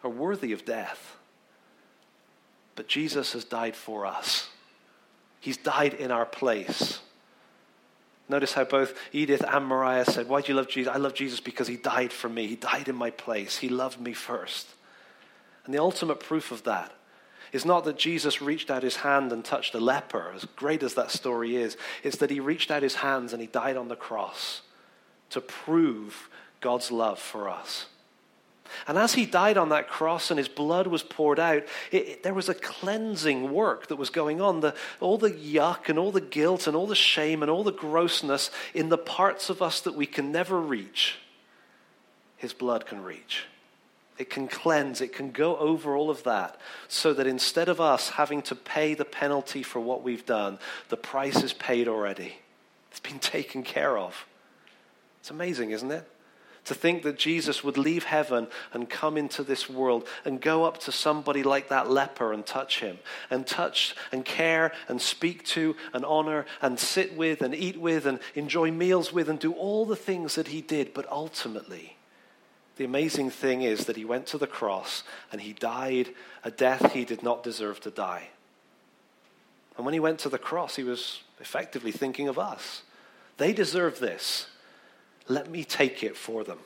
are 0.03 0.09
worthy 0.09 0.51
of 0.51 0.65
death. 0.65 1.15
But 2.75 2.87
Jesus 2.87 3.33
has 3.33 3.45
died 3.45 3.75
for 3.75 4.05
us. 4.05 4.49
He's 5.39 5.57
died 5.57 5.93
in 5.93 6.11
our 6.11 6.25
place. 6.25 6.99
Notice 8.31 8.53
how 8.53 8.63
both 8.63 8.97
Edith 9.11 9.43
and 9.45 9.65
Mariah 9.65 10.05
said, 10.05 10.29
Why 10.29 10.39
do 10.39 10.47
you 10.47 10.53
love 10.55 10.69
Jesus? 10.69 10.93
I 10.93 10.97
love 10.97 11.13
Jesus 11.13 11.41
because 11.41 11.67
he 11.67 11.75
died 11.75 12.13
for 12.13 12.29
me. 12.29 12.47
He 12.47 12.55
died 12.55 12.87
in 12.87 12.95
my 12.95 13.09
place. 13.09 13.57
He 13.57 13.67
loved 13.67 13.99
me 13.99 14.13
first. 14.13 14.69
And 15.65 15.73
the 15.73 15.79
ultimate 15.79 16.21
proof 16.21 16.49
of 16.49 16.63
that 16.63 16.93
is 17.51 17.65
not 17.65 17.83
that 17.83 17.97
Jesus 17.97 18.41
reached 18.41 18.71
out 18.71 18.83
his 18.83 18.95
hand 18.95 19.33
and 19.33 19.43
touched 19.43 19.75
a 19.75 19.81
leper, 19.81 20.31
as 20.33 20.45
great 20.55 20.81
as 20.81 20.93
that 20.93 21.11
story 21.11 21.57
is. 21.57 21.75
It's 22.03 22.19
that 22.19 22.29
he 22.29 22.39
reached 22.39 22.71
out 22.71 22.83
his 22.83 22.95
hands 22.95 23.33
and 23.33 23.41
he 23.41 23.47
died 23.49 23.75
on 23.75 23.89
the 23.89 23.97
cross 23.97 24.61
to 25.31 25.41
prove 25.41 26.29
God's 26.61 26.89
love 26.89 27.19
for 27.19 27.49
us. 27.49 27.87
And 28.87 28.97
as 28.97 29.13
he 29.13 29.25
died 29.25 29.57
on 29.57 29.69
that 29.69 29.87
cross 29.87 30.31
and 30.31 30.37
his 30.37 30.47
blood 30.47 30.87
was 30.87 31.03
poured 31.03 31.39
out, 31.39 31.63
it, 31.91 32.07
it, 32.07 32.23
there 32.23 32.33
was 32.33 32.49
a 32.49 32.53
cleansing 32.53 33.51
work 33.51 33.87
that 33.87 33.95
was 33.95 34.09
going 34.09 34.41
on. 34.41 34.59
The, 34.59 34.75
all 34.99 35.17
the 35.17 35.31
yuck 35.31 35.89
and 35.89 35.97
all 35.97 36.11
the 36.11 36.21
guilt 36.21 36.67
and 36.67 36.75
all 36.75 36.87
the 36.87 36.95
shame 36.95 37.41
and 37.41 37.51
all 37.51 37.63
the 37.63 37.71
grossness 37.71 38.51
in 38.73 38.89
the 38.89 38.97
parts 38.97 39.49
of 39.49 39.61
us 39.61 39.81
that 39.81 39.95
we 39.95 40.05
can 40.05 40.31
never 40.31 40.59
reach, 40.59 41.15
his 42.37 42.53
blood 42.53 42.85
can 42.85 43.03
reach. 43.03 43.45
It 44.17 44.29
can 44.29 44.47
cleanse, 44.47 45.01
it 45.01 45.13
can 45.13 45.31
go 45.31 45.57
over 45.57 45.95
all 45.95 46.11
of 46.11 46.23
that, 46.23 46.59
so 46.87 47.11
that 47.13 47.25
instead 47.25 47.69
of 47.69 47.81
us 47.81 48.09
having 48.09 48.43
to 48.43 48.55
pay 48.55 48.93
the 48.93 49.05
penalty 49.05 49.63
for 49.63 49.79
what 49.79 50.03
we've 50.03 50.25
done, 50.25 50.59
the 50.89 50.97
price 50.97 51.41
is 51.41 51.53
paid 51.53 51.87
already. 51.87 52.35
It's 52.91 52.99
been 52.99 53.19
taken 53.19 53.63
care 53.63 53.97
of. 53.97 54.27
It's 55.21 55.31
amazing, 55.31 55.71
isn't 55.71 55.91
it? 55.91 56.07
To 56.65 56.75
think 56.75 57.01
that 57.03 57.17
Jesus 57.17 57.63
would 57.63 57.77
leave 57.77 58.03
heaven 58.03 58.47
and 58.71 58.89
come 58.89 59.17
into 59.17 59.43
this 59.43 59.67
world 59.67 60.07
and 60.23 60.39
go 60.39 60.63
up 60.63 60.77
to 60.81 60.91
somebody 60.91 61.41
like 61.41 61.69
that 61.69 61.89
leper 61.89 62.31
and 62.31 62.45
touch 62.45 62.81
him, 62.81 62.99
and 63.31 63.47
touch 63.47 63.95
and 64.11 64.23
care 64.23 64.71
and 64.87 65.01
speak 65.01 65.43
to 65.45 65.75
and 65.91 66.05
honor 66.05 66.45
and 66.61 66.79
sit 66.79 67.17
with 67.17 67.41
and 67.41 67.55
eat 67.55 67.77
with 67.77 68.05
and 68.05 68.19
enjoy 68.35 68.69
meals 68.69 69.11
with 69.11 69.27
and 69.27 69.39
do 69.39 69.53
all 69.53 69.85
the 69.85 69.95
things 69.95 70.35
that 70.35 70.49
he 70.49 70.61
did, 70.61 70.93
but 70.93 71.11
ultimately, 71.11 71.97
the 72.77 72.85
amazing 72.85 73.31
thing 73.31 73.63
is 73.63 73.85
that 73.85 73.97
he 73.97 74.05
went 74.05 74.27
to 74.27 74.37
the 74.37 74.47
cross 74.47 75.03
and 75.31 75.41
he 75.41 75.53
died 75.53 76.09
a 76.43 76.51
death 76.51 76.93
he 76.93 77.05
did 77.05 77.23
not 77.23 77.43
deserve 77.43 77.79
to 77.81 77.91
die. 77.91 78.29
And 79.77 79.85
when 79.85 79.93
he 79.93 79.99
went 79.99 80.19
to 80.19 80.29
the 80.29 80.37
cross, 80.37 80.75
he 80.75 80.83
was 80.83 81.21
effectively 81.39 81.91
thinking 81.91 82.27
of 82.27 82.37
us. 82.37 82.83
They 83.37 83.51
deserve 83.51 83.99
this. 83.99 84.47
Let 85.31 85.49
me 85.49 85.63
take 85.63 86.03
it 86.03 86.17
for 86.17 86.43
them. 86.43 86.59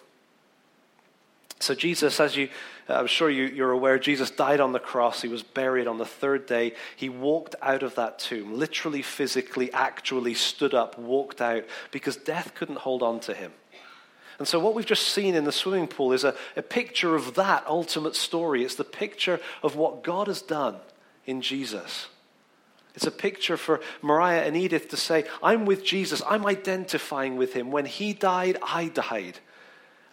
So, 1.60 1.74
Jesus, 1.74 2.20
as 2.20 2.36
you, 2.36 2.50
uh, 2.90 2.96
I'm 2.96 3.08
sure 3.08 3.30
you, 3.30 3.46
you're 3.46 3.72
aware, 3.72 3.98
Jesus 3.98 4.30
died 4.30 4.60
on 4.60 4.74
the 4.74 4.80
cross. 4.80 5.22
He 5.22 5.28
was 5.28 5.42
buried 5.42 5.88
on 5.88 5.98
the 5.98 6.06
third 6.06 6.46
day. 6.48 6.74
He 6.96 7.08
walked 7.08 7.56
out 7.62 7.82
of 7.82 7.96
that 7.96 8.20
tomb, 8.20 8.58
literally, 8.58 9.02
physically, 9.02 9.72
actually 9.72 10.34
stood 10.34 10.74
up, 10.74 11.00
walked 11.00 11.42
out, 11.42 11.64
because 11.92 12.18
death 12.18 12.54
couldn't 12.56 12.80
hold 12.80 13.02
on 13.02 13.20
to 13.22 13.34
him. 13.34 13.54
And 14.38 14.48
so, 14.48 14.60
what 14.60 14.74
we've 14.74 14.86
just 14.86 15.08
seen 15.08 15.34
in 15.34 15.46
the 15.46 15.52
swimming 15.52 15.88
pool 15.88 16.12
is 16.12 16.24
a, 16.24 16.36
a 16.58 16.62
picture 16.62 17.16
of 17.16 17.36
that 17.36 17.66
ultimate 17.68 18.16
story. 18.16 18.64
It's 18.64 18.76
the 18.76 18.84
picture 18.84 19.40
of 19.64 19.76
what 19.76 20.04
God 20.04 20.28
has 20.28 20.42
done 20.42 20.76
in 21.26 21.42
Jesus. 21.42 22.08
It's 22.96 23.06
a 23.06 23.12
picture 23.12 23.58
for 23.58 23.82
Mariah 24.02 24.44
and 24.44 24.56
Edith 24.56 24.90
to 24.90 24.98
say, 24.98 25.26
I'm 25.44 25.66
with 25.66 25.84
Jesus. 25.84 26.22
I'm 26.28 26.46
identifying 26.46 27.36
with 27.36 27.54
him. 27.54 27.72
When 27.72 27.86
he 27.86 28.14
died, 28.14 28.58
I 28.64 28.88
died. 28.88 29.40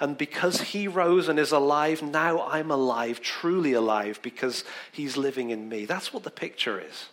And 0.00 0.18
because 0.18 0.60
he 0.60 0.88
rose 0.88 1.28
and 1.28 1.38
is 1.38 1.52
alive, 1.52 2.02
now 2.02 2.42
I'm 2.48 2.72
alive, 2.72 3.20
truly 3.20 3.72
alive, 3.72 4.18
because 4.20 4.64
he's 4.90 5.16
living 5.16 5.50
in 5.50 5.68
me. 5.68 5.84
That's 5.84 6.12
what 6.12 6.24
the 6.24 6.30
picture 6.30 6.80
is. 6.80 7.06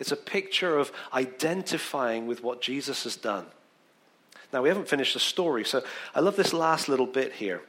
It's 0.00 0.10
a 0.10 0.16
picture 0.16 0.76
of 0.78 0.90
identifying 1.12 2.26
with 2.26 2.42
what 2.42 2.60
Jesus 2.60 3.04
has 3.04 3.14
done. 3.14 3.46
Now, 4.52 4.62
we 4.62 4.68
haven't 4.68 4.88
finished 4.88 5.14
the 5.14 5.20
story, 5.20 5.64
so 5.64 5.84
I 6.14 6.20
love 6.20 6.34
this 6.34 6.52
last 6.52 6.88
little 6.88 7.06
bit 7.06 7.34
here. 7.34 7.62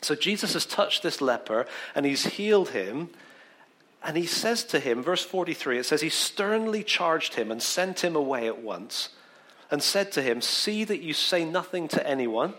So, 0.00 0.14
Jesus 0.14 0.54
has 0.54 0.64
touched 0.64 1.02
this 1.02 1.20
leper 1.20 1.66
and 1.94 2.06
he's 2.06 2.24
healed 2.24 2.70
him. 2.70 3.10
And 4.06 4.16
he 4.16 4.26
says 4.26 4.62
to 4.66 4.78
him, 4.78 5.02
verse 5.02 5.24
43, 5.24 5.78
it 5.80 5.84
says, 5.84 6.00
He 6.00 6.10
sternly 6.10 6.84
charged 6.84 7.34
him 7.34 7.50
and 7.50 7.60
sent 7.60 8.04
him 8.04 8.14
away 8.14 8.46
at 8.46 8.62
once 8.62 9.08
and 9.68 9.82
said 9.82 10.12
to 10.12 10.22
him, 10.22 10.40
See 10.40 10.84
that 10.84 11.02
you 11.02 11.12
say 11.12 11.44
nothing 11.44 11.88
to 11.88 12.06
anyone, 12.06 12.54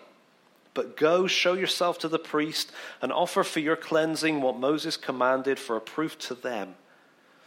but 0.74 0.98
go, 0.98 1.26
show 1.26 1.54
yourself 1.54 2.00
to 2.00 2.10
the 2.10 2.20
priest, 2.20 2.74
and 3.02 3.14
offer 3.14 3.46
for 3.46 3.62
your 3.62 3.78
cleansing 3.78 4.42
what 4.42 4.60
Moses 4.60 4.98
commanded 4.98 5.58
for 5.58 5.78
a 5.78 5.82
proof 5.82 6.20
to 6.20 6.36
them. 6.36 6.76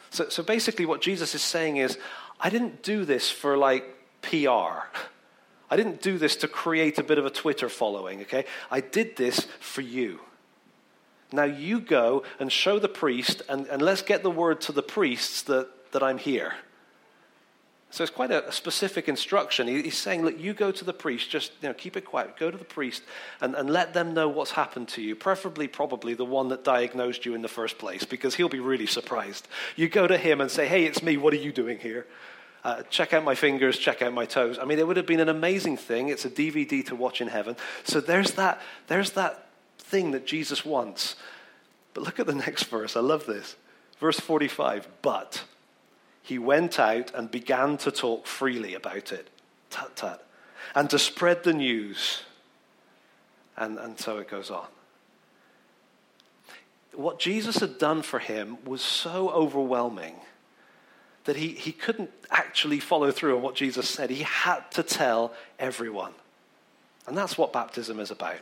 So, 0.09 0.31
so 0.31 0.43
basically, 0.43 0.87
what 0.87 1.03
Jesus 1.03 1.35
is 1.35 1.43
saying 1.43 1.77
is, 1.77 1.99
I 2.41 2.49
didn't 2.49 2.83
do 2.83 3.05
this 3.05 3.31
for 3.31 3.59
like 3.59 3.85
PR. 4.23 4.89
I 5.71 5.77
didn't 5.77 6.01
do 6.01 6.17
this 6.17 6.37
to 6.37 6.49
create 6.49 6.99
a 6.99 7.03
bit 7.03 7.19
of 7.19 7.27
a 7.27 7.31
Twitter 7.31 7.69
following, 7.69 8.23
okay? 8.23 8.47
I 8.71 8.81
did 8.81 9.17
this 9.17 9.47
for 9.61 9.83
you. 9.83 10.21
Now 11.33 11.45
you 11.45 11.81
go 11.81 12.25
and 12.39 12.51
show 12.51 12.79
the 12.79 12.89
priest, 12.89 13.43
and, 13.49 13.67
and 13.67 13.81
let's 13.83 14.03
get 14.03 14.23
the 14.23 14.31
word 14.31 14.61
to 14.63 14.73
the 14.73 14.83
priests 14.83 15.43
that, 15.43 15.69
that 15.93 16.03
I'm 16.03 16.19
here. 16.19 16.55
So 17.93 18.05
it's 18.05 18.13
quite 18.13 18.31
a, 18.31 18.49
a 18.49 18.53
specific 18.53 19.09
instruction. 19.09 19.67
He, 19.67 19.83
he's 19.83 19.99
saying, 19.99 20.25
look, 20.25 20.39
you 20.39 20.55
go 20.55 20.71
to 20.71 20.85
the 20.85 20.93
priest, 20.93 21.29
just 21.29 21.53
you 21.61 21.69
know, 21.69 21.75
keep 21.75 21.97
it 21.97 22.03
quiet. 22.03 22.37
Go 22.37 22.51
to 22.51 22.57
the 22.57 22.65
priest 22.65 23.03
and, 23.41 23.55
and 23.55 23.69
let 23.69 23.95
them 23.95 24.15
know 24.15 24.29
what's 24.29 24.53
happened 24.53 24.89
to 24.91 25.03
you, 25.03 25.17
preferably, 25.17 25.67
probably 25.67 26.15
the 26.15 26.25
one 26.25 26.49
that 26.49 26.63
diagnosed 26.63 27.27
you 27.27 27.35
in 27.35 27.43
the 27.43 27.49
first 27.49 27.79
place, 27.79 28.05
because 28.05 28.37
he'll 28.37 28.49
be 28.49 28.61
really 28.61 28.87
surprised. 28.87 29.49
You 29.75 29.89
go 29.89 30.07
to 30.07 30.17
him 30.17 30.41
and 30.41 30.51
say, 30.51 30.69
hey, 30.69 30.85
it's 30.85 31.03
me, 31.03 31.17
what 31.17 31.35
are 31.35 31.39
you 31.39 31.53
doing 31.53 31.79
here? 31.79 32.07
Uh, 32.63 32.83
check 32.91 33.13
out 33.13 33.25
my 33.25 33.35
fingers, 33.35 33.79
check 33.79 34.03
out 34.03 34.13
my 34.13 34.27
toes. 34.27 34.59
I 34.59 34.67
mean, 34.67 34.79
it 34.79 34.87
would 34.87 34.99
have 34.99 35.07
been 35.07 35.21
an 35.21 35.31
amazing 35.31 35.77
thing. 35.79 36.09
It's 36.09 36.27
a 36.27 36.31
DVD 36.31 36.85
to 36.87 36.95
watch 36.95 37.21
in 37.21 37.29
heaven. 37.29 37.57
So 37.85 38.01
there's 38.01 38.33
that, 38.33 38.61
there's 38.87 39.11
that 39.13 39.50
thing 39.91 40.13
that 40.13 40.27
Jesus 40.27 40.65
wants. 40.65 41.17
But 41.93 42.05
look 42.05 42.21
at 42.21 42.27
the 42.27 42.35
next 42.35 42.65
verse. 42.65 42.97
I 42.97 43.01
love 43.01 43.27
this. 43.27 43.57
Verse 43.99 44.19
45 44.19 44.89
But 45.03 45.45
he 46.23 46.39
went 46.39 46.79
out 46.79 47.13
and 47.15 47.31
began 47.31 47.77
to 47.79 47.91
talk 47.91 48.27
freely 48.27 48.75
about 48.75 49.13
it. 49.13 49.29
Tut 49.69 49.97
tut. 49.97 50.27
And 50.75 50.89
to 50.91 50.99
spread 50.99 51.45
the 51.45 51.53
news. 51.53 52.23
And, 53.57 53.79
and 53.79 53.99
so 53.99 54.19
it 54.19 54.29
goes 54.29 54.51
on. 54.51 54.67
What 56.93 57.19
Jesus 57.19 57.57
had 57.57 57.79
done 57.79 58.03
for 58.03 58.19
him 58.19 58.59
was 58.65 58.81
so 58.81 59.31
overwhelming 59.31 60.17
that 61.25 61.37
he, 61.37 61.49
he 61.49 61.73
couldn't 61.73 62.11
actually 62.31 62.81
follow 62.81 63.11
through 63.11 63.37
on 63.37 63.43
what 63.43 63.55
Jesus 63.55 63.89
said. 63.89 64.11
He 64.11 64.23
had 64.23 64.71
to 64.73 64.83
tell 64.83 65.33
everyone. 65.59 66.13
And 67.07 67.17
that's 67.17 67.37
what 67.37 67.53
baptism 67.53 68.01
is 68.01 68.11
about. 68.11 68.41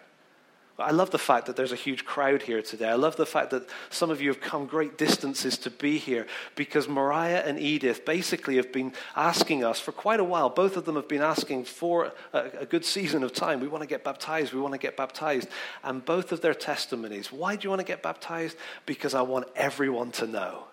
I 0.80 0.92
love 0.92 1.10
the 1.10 1.18
fact 1.18 1.46
that 1.46 1.56
there's 1.56 1.72
a 1.72 1.76
huge 1.76 2.04
crowd 2.04 2.42
here 2.42 2.62
today. 2.62 2.88
I 2.88 2.94
love 2.94 3.16
the 3.16 3.26
fact 3.26 3.50
that 3.50 3.68
some 3.90 4.10
of 4.10 4.20
you 4.20 4.28
have 4.28 4.40
come 4.40 4.66
great 4.66 4.96
distances 4.96 5.58
to 5.58 5.70
be 5.70 5.98
here 5.98 6.28
because 6.54 6.86
Mariah 6.86 7.42
and 7.44 7.58
Edith 7.58 8.04
basically 8.04 8.56
have 8.56 8.72
been 8.72 8.92
asking 9.16 9.64
us 9.64 9.80
for 9.80 9.90
quite 9.90 10.20
a 10.20 10.24
while. 10.24 10.48
Both 10.48 10.76
of 10.76 10.84
them 10.84 10.94
have 10.94 11.08
been 11.08 11.22
asking 11.22 11.64
for 11.64 12.12
a, 12.32 12.44
a 12.60 12.66
good 12.66 12.84
season 12.84 13.24
of 13.24 13.32
time. 13.32 13.58
We 13.58 13.66
want 13.66 13.82
to 13.82 13.88
get 13.88 14.04
baptized. 14.04 14.52
We 14.52 14.60
want 14.60 14.72
to 14.74 14.78
get 14.78 14.96
baptized. 14.96 15.48
And 15.82 16.04
both 16.04 16.30
of 16.30 16.42
their 16.42 16.54
testimonies 16.54 17.32
why 17.32 17.56
do 17.56 17.64
you 17.64 17.70
want 17.70 17.80
to 17.80 17.86
get 17.86 18.02
baptized? 18.02 18.56
Because 18.86 19.14
I 19.14 19.22
want 19.22 19.48
everyone 19.56 20.12
to 20.12 20.28
know. 20.28 20.64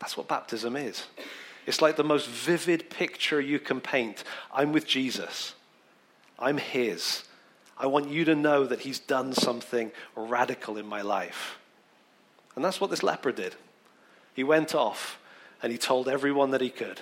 That's 0.00 0.18
what 0.18 0.28
baptism 0.28 0.76
is. 0.76 1.06
It's 1.66 1.80
like 1.80 1.96
the 1.96 2.04
most 2.04 2.28
vivid 2.28 2.90
picture 2.90 3.40
you 3.40 3.58
can 3.58 3.80
paint. 3.80 4.22
I'm 4.52 4.72
with 4.72 4.86
Jesus, 4.86 5.54
I'm 6.38 6.58
His. 6.58 7.24
I 7.78 7.86
want 7.86 8.08
you 8.08 8.24
to 8.26 8.34
know 8.34 8.64
that 8.64 8.80
He's 8.80 8.98
done 8.98 9.32
something 9.32 9.92
radical 10.14 10.76
in 10.76 10.86
my 10.86 11.02
life. 11.02 11.58
And 12.56 12.64
that's 12.64 12.80
what 12.80 12.90
this 12.90 13.02
leper 13.02 13.32
did. 13.32 13.56
He 14.34 14.44
went 14.44 14.74
off 14.74 15.18
and 15.62 15.72
he 15.72 15.78
told 15.78 16.08
everyone 16.08 16.50
that 16.50 16.60
he 16.60 16.70
could. 16.70 17.00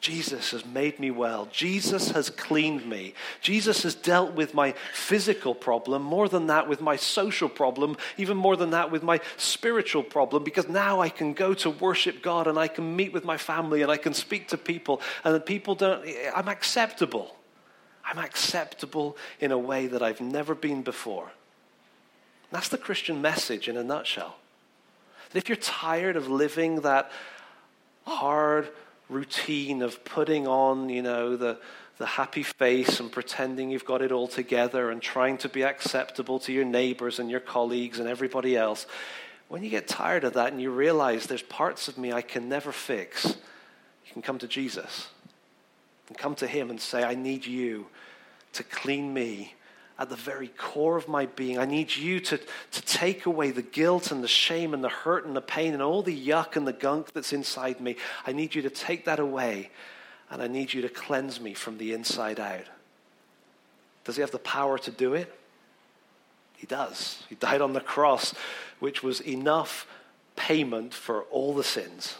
Jesus 0.00 0.50
has 0.50 0.64
made 0.66 1.00
me 1.00 1.10
well. 1.10 1.48
Jesus 1.50 2.10
has 2.10 2.30
cleaned 2.30 2.84
me. 2.84 3.14
Jesus 3.40 3.82
has 3.82 3.94
dealt 3.94 4.34
with 4.34 4.54
my 4.54 4.72
physical 4.92 5.54
problem, 5.54 6.02
more 6.02 6.28
than 6.28 6.48
that, 6.48 6.68
with 6.68 6.80
my 6.80 6.96
social 6.96 7.48
problem, 7.48 7.96
even 8.18 8.36
more 8.36 8.56
than 8.56 8.70
that, 8.70 8.90
with 8.90 9.02
my 9.02 9.20
spiritual 9.36 10.02
problem, 10.02 10.44
because 10.44 10.68
now 10.68 11.00
I 11.00 11.08
can 11.08 11.32
go 11.32 11.54
to 11.54 11.70
worship 11.70 12.22
God 12.22 12.46
and 12.46 12.58
I 12.58 12.68
can 12.68 12.94
meet 12.94 13.12
with 13.12 13.24
my 13.24 13.38
family 13.38 13.82
and 13.82 13.90
I 13.90 13.96
can 13.96 14.12
speak 14.12 14.48
to 14.48 14.58
people, 14.58 15.00
and 15.24 15.44
people 15.46 15.74
don't, 15.74 16.06
I'm 16.34 16.48
acceptable. 16.48 17.35
I'm 18.06 18.18
acceptable 18.18 19.16
in 19.40 19.50
a 19.50 19.58
way 19.58 19.88
that 19.88 20.02
I've 20.02 20.20
never 20.20 20.54
been 20.54 20.82
before. 20.82 21.32
That's 22.52 22.68
the 22.68 22.78
Christian 22.78 23.20
message 23.20 23.68
in 23.68 23.76
a 23.76 23.82
nutshell. 23.82 24.36
That 25.30 25.38
if 25.38 25.48
you're 25.48 25.56
tired 25.56 26.16
of 26.16 26.28
living 26.28 26.82
that 26.82 27.10
hard 28.06 28.70
routine 29.08 29.82
of 29.82 30.04
putting 30.04 30.46
on, 30.46 30.88
you 30.88 31.02
know, 31.02 31.36
the, 31.36 31.58
the 31.98 32.06
happy 32.06 32.44
face 32.44 33.00
and 33.00 33.10
pretending 33.10 33.70
you've 33.70 33.84
got 33.84 34.02
it 34.02 34.12
all 34.12 34.28
together 34.28 34.90
and 34.90 35.02
trying 35.02 35.36
to 35.38 35.48
be 35.48 35.62
acceptable 35.62 36.38
to 36.40 36.52
your 36.52 36.64
neighbors 36.64 37.18
and 37.18 37.28
your 37.28 37.40
colleagues 37.40 37.98
and 37.98 38.08
everybody 38.08 38.56
else, 38.56 38.86
when 39.48 39.64
you 39.64 39.70
get 39.70 39.88
tired 39.88 40.22
of 40.22 40.34
that 40.34 40.52
and 40.52 40.62
you 40.62 40.70
realize 40.70 41.26
there's 41.26 41.42
parts 41.42 41.88
of 41.88 41.98
me 41.98 42.12
I 42.12 42.22
can 42.22 42.48
never 42.48 42.70
fix, 42.70 43.24
you 43.24 44.12
can 44.12 44.22
come 44.22 44.38
to 44.38 44.48
Jesus 44.48 45.08
and 46.08 46.16
come 46.16 46.34
to 46.36 46.46
Him 46.46 46.70
and 46.70 46.80
say, 46.80 47.02
I 47.02 47.14
need 47.14 47.46
you 47.46 47.86
to 48.54 48.62
clean 48.62 49.12
me 49.12 49.54
at 49.98 50.10
the 50.10 50.16
very 50.16 50.48
core 50.48 50.96
of 50.96 51.08
my 51.08 51.26
being. 51.26 51.58
I 51.58 51.64
need 51.64 51.94
you 51.94 52.20
to, 52.20 52.38
to 52.38 52.82
take 52.82 53.26
away 53.26 53.50
the 53.50 53.62
guilt 53.62 54.10
and 54.10 54.22
the 54.22 54.28
shame 54.28 54.74
and 54.74 54.84
the 54.84 54.88
hurt 54.88 55.26
and 55.26 55.34
the 55.34 55.40
pain 55.40 55.72
and 55.72 55.82
all 55.82 56.02
the 56.02 56.16
yuck 56.16 56.56
and 56.56 56.66
the 56.66 56.72
gunk 56.72 57.12
that's 57.12 57.32
inside 57.32 57.80
me. 57.80 57.96
I 58.26 58.32
need 58.32 58.54
you 58.54 58.62
to 58.62 58.70
take 58.70 59.06
that 59.06 59.18
away 59.18 59.70
and 60.30 60.42
I 60.42 60.48
need 60.48 60.74
you 60.74 60.82
to 60.82 60.88
cleanse 60.88 61.40
me 61.40 61.54
from 61.54 61.78
the 61.78 61.92
inside 61.92 62.40
out. 62.40 62.66
Does 64.04 64.16
he 64.16 64.20
have 64.20 64.32
the 64.32 64.38
power 64.38 64.78
to 64.78 64.90
do 64.90 65.14
it? 65.14 65.32
He 66.56 66.66
does. 66.66 67.22
He 67.28 67.34
died 67.34 67.60
on 67.60 67.72
the 67.72 67.80
cross, 67.80 68.34
which 68.80 69.02
was 69.02 69.20
enough 69.20 69.86
payment 70.36 70.94
for 70.94 71.22
all 71.24 71.54
the 71.54 71.64
sins. 71.64 72.16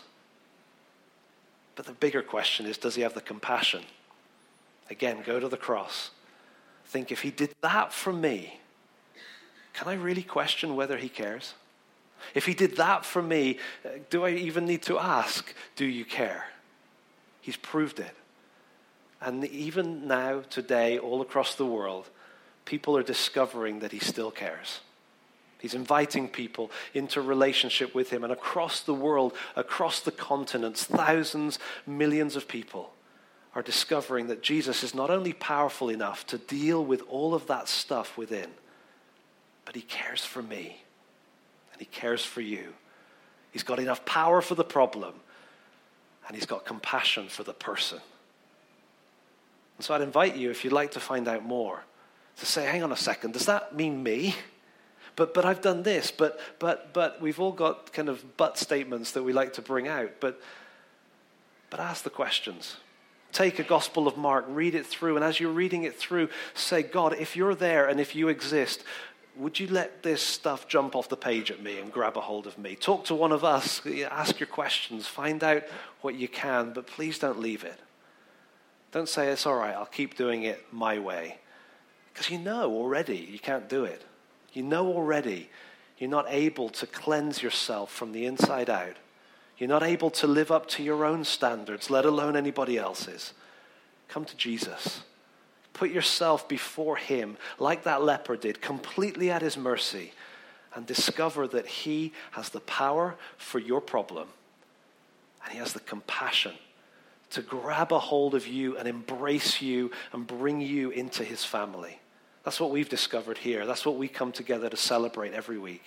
But 1.77 1.87
the 1.87 1.93
bigger 1.93 2.23
question 2.23 2.67
is 2.67 2.79
does 2.79 2.97
he 2.97 3.03
have 3.03 3.15
the 3.15 3.21
compassion? 3.21 3.85
Again, 4.91 5.23
go 5.25 5.39
to 5.39 5.49
the 5.49 5.57
cross 5.57 6.11
think 6.87 7.11
if 7.11 7.21
he 7.23 7.31
did 7.31 7.55
that 7.61 7.93
for 7.93 8.13
me, 8.13 8.59
can 9.75 9.89
I 9.89 9.95
really 9.95 10.23
question 10.23 10.77
whether 10.77 10.97
he 10.97 11.09
cares? 11.09 11.55
If 12.35 12.47
he 12.47 12.55
did 12.55 12.77
that 12.77 13.05
for 13.05 13.21
me, 13.21 13.59
uh, 13.85 13.91
do 14.09 14.25
I 14.25 14.31
even 14.31 14.65
need 14.65 14.83
to 14.83 14.99
ask, 14.99 15.53
do 15.75 15.85
you 15.85 16.05
care? 16.05 16.47
He's 17.43 17.57
proved 17.57 18.01
it. 18.01 18.15
And 19.21 19.45
even 19.45 20.07
now, 20.07 20.43
today, 20.49 20.99
all 20.99 21.21
across 21.21 21.55
the 21.55 21.67
world, 21.67 22.09
people 22.65 22.97
are 22.97 23.03
discovering 23.03 23.81
that 23.81 23.93
he 23.93 23.99
still 23.99 24.31
cares. 24.31 24.81
He's 25.59 25.75
inviting 25.75 26.29
people 26.29 26.71
into 26.95 27.21
relationship 27.21 27.95
with 27.95 28.11
him. 28.11 28.25
And 28.25 28.33
across 28.33 28.81
the 28.81 28.95
world, 28.95 29.33
across 29.57 30.01
the 30.01 30.13
continents, 30.13 30.85
thousands, 30.85 31.59
millions 31.87 32.37
of 32.37 32.47
people 32.47 32.93
are 33.55 33.63
discovering 33.63 34.27
that 34.27 34.43
Jesus 34.43 34.85
is 34.85 34.95
not 34.95 35.09
only 35.09 35.33
powerful 35.33 35.89
enough 35.89 36.27
to 36.27 36.37
deal 36.37 36.85
with 36.85 37.03
all 37.09 37.35
of 37.35 37.47
that 37.47 37.69
stuff 37.69 38.19
within, 38.19 38.51
but 39.65 39.75
he 39.75 39.81
cares 39.81 40.25
for 40.25 40.43
me 40.43 40.83
and 41.73 41.81
he 41.81 41.87
cares 41.87 42.25
for 42.25 42.43
you. 42.43 42.75
He's 43.51 43.63
got 43.63 43.79
enough 43.79 44.05
power 44.05 44.43
for 44.43 44.55
the 44.55 44.65
problem 44.65 45.15
and 46.27 46.37
he's 46.37 46.47
got 46.47 46.67
compassion 46.67 47.29
for 47.29 47.45
the 47.45 47.55
person. 47.55 48.01
And 49.79 49.85
so 49.85 49.95
I'd 49.95 50.03
invite 50.03 50.37
you, 50.37 50.51
if 50.51 50.65
you'd 50.65 50.73
like 50.73 50.93
to 50.93 51.01
find 51.01 51.27
out 51.29 51.45
more, 51.45 51.83
to 52.37 52.47
say, 52.47 52.67
hang 52.67 52.83
on 52.83 52.93
a 52.93 52.97
second, 52.97 53.33
does 53.33 53.47
that 53.47 53.75
mean 53.75 54.03
me? 54.03 54.35
But, 55.17 55.33
but 55.33 55.47
I've 55.47 55.63
done 55.63 55.83
this, 55.83 56.11
but, 56.11 56.39
but, 56.59 56.93
but 56.93 57.21
we've 57.21 57.41
all 57.41 57.53
got 57.53 57.93
kind 57.93 58.09
of 58.09 58.37
but 58.37 58.59
statements 58.59 59.13
that 59.13 59.23
we 59.23 59.33
like 59.33 59.55
to 59.55 59.63
bring 59.63 59.89
out. 59.89 60.13
But, 60.21 60.41
but 61.71 61.81
ask 61.81 62.05
the 62.05 62.11
questions 62.11 62.77
take 63.33 63.59
a 63.59 63.63
Gospel 63.63 64.09
of 64.09 64.17
Mark, 64.17 64.47
read 64.49 64.75
it 64.75 64.87
through, 64.87 65.17
and 65.17 65.25
as 65.25 65.39
you're 65.39 65.53
reading 65.53 65.83
it 65.83 65.95
through, 65.95 66.31
say, 66.55 66.83
God, 66.83 67.15
if 67.19 67.37
you're 67.37 67.55
there 67.55 67.87
and 67.87 68.01
if 68.01 68.15
you 68.15 68.29
exist, 68.29 68.83
would 69.37 69.61
you 69.61 69.67
let 69.67 70.03
this 70.03 70.23
stuff 70.23 70.67
jump 70.67 70.97
off 70.97 71.11
the 71.11 71.17
page 71.19 71.51
at 71.51 71.63
me 71.63 71.79
and 71.79 71.93
grab 71.93 72.17
a 72.17 72.21
hold 72.23 72.47
of 72.47 72.57
me? 72.57 72.75
Talk 72.75 73.05
to 73.07 73.15
one 73.15 73.33
of 73.33 73.45
us, 73.45 73.83
ask 74.11 74.41
your 74.41 74.47
questions, 74.47 75.07
find 75.07 75.45
out 75.45 75.65
what 76.01 76.15
you 76.15 76.29
can, 76.29 76.73
but 76.73 76.87
please 76.87 77.19
don't 77.19 77.39
leave 77.39 77.63
it. 77.63 77.79
Don't 78.93 79.09
say, 79.09 79.29
it's 79.29 79.45
all 79.45 79.57
right, 79.57 79.75
I'll 79.75 79.85
keep 79.85 80.17
doing 80.17 80.45
it 80.45 80.65
my 80.73 80.99
way. 80.99 81.39
Because 82.13 82.31
you 82.31 82.39
know 82.39 82.73
already 82.73 83.29
you 83.31 83.39
can't 83.39 83.69
do 83.69 83.85
it. 83.85 84.03
You 84.53 84.63
know 84.63 84.87
already 84.89 85.51
you're 85.99 86.11
not 86.11 86.27
able 86.29 86.69
to 86.71 86.87
cleanse 86.87 87.43
yourself 87.43 87.91
from 87.91 88.13
the 88.13 88.27
inside 88.27 88.69
out. 88.69 88.97
You're 89.59 89.69
not 89.69 89.83
able 89.83 90.11
to 90.11 90.27
live 90.27 90.51
up 90.51 90.69
to 90.71 90.83
your 90.83 91.05
own 91.05 91.25
standards, 91.25 91.89
let 91.89 92.05
alone 92.05 92.37
anybody 92.37 92.77
else's. 92.77 93.33
Come 94.09 94.27
to 94.27 94.37
Jesus. 94.37 95.01
Put 95.73 95.91
yourself 95.91 96.49
before 96.49 96.97
Him, 96.97 97.39
like 97.59 97.85
that 97.85 98.03
leper 98.03 98.37
did, 98.37 98.61
completely 98.61 99.31
at 99.31 99.43
His 99.43 99.57
mercy, 99.57 100.13
and 100.75 100.87
discover 100.87 101.49
that 101.49 101.67
He 101.67 102.13
has 102.33 102.51
the 102.51 102.61
power 102.61 103.17
for 103.39 103.59
your 103.59 103.81
problem. 103.81 104.29
And 105.43 105.53
He 105.53 105.59
has 105.59 105.73
the 105.73 105.81
compassion 105.81 106.53
to 107.31 107.41
grab 107.41 107.93
a 107.93 107.99
hold 107.99 108.35
of 108.35 108.47
you 108.47 108.77
and 108.77 108.87
embrace 108.87 109.63
you 109.63 109.91
and 110.13 110.27
bring 110.27 110.61
you 110.61 110.91
into 110.91 111.25
His 111.25 111.45
family. 111.45 111.99
That's 112.47 112.61
what 112.61 112.71
we've 112.71 112.89
discovered 112.89 113.39
here. 113.39 113.67
That's 113.67 113.85
what 113.85 113.97
we 113.97 114.07
come 114.07 114.31
together 114.31 114.69
to 114.69 114.77
celebrate 114.77 115.35
every 115.35 115.59
week. 115.59 115.83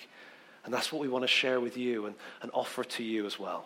And 0.66 0.74
that's 0.74 0.92
what 0.92 1.00
we 1.00 1.08
want 1.08 1.22
to 1.22 1.28
share 1.28 1.58
with 1.58 1.78
you 1.78 2.04
and, 2.04 2.14
and 2.42 2.50
offer 2.52 2.84
to 2.84 3.02
you 3.02 3.24
as 3.24 3.38
well. 3.38 3.64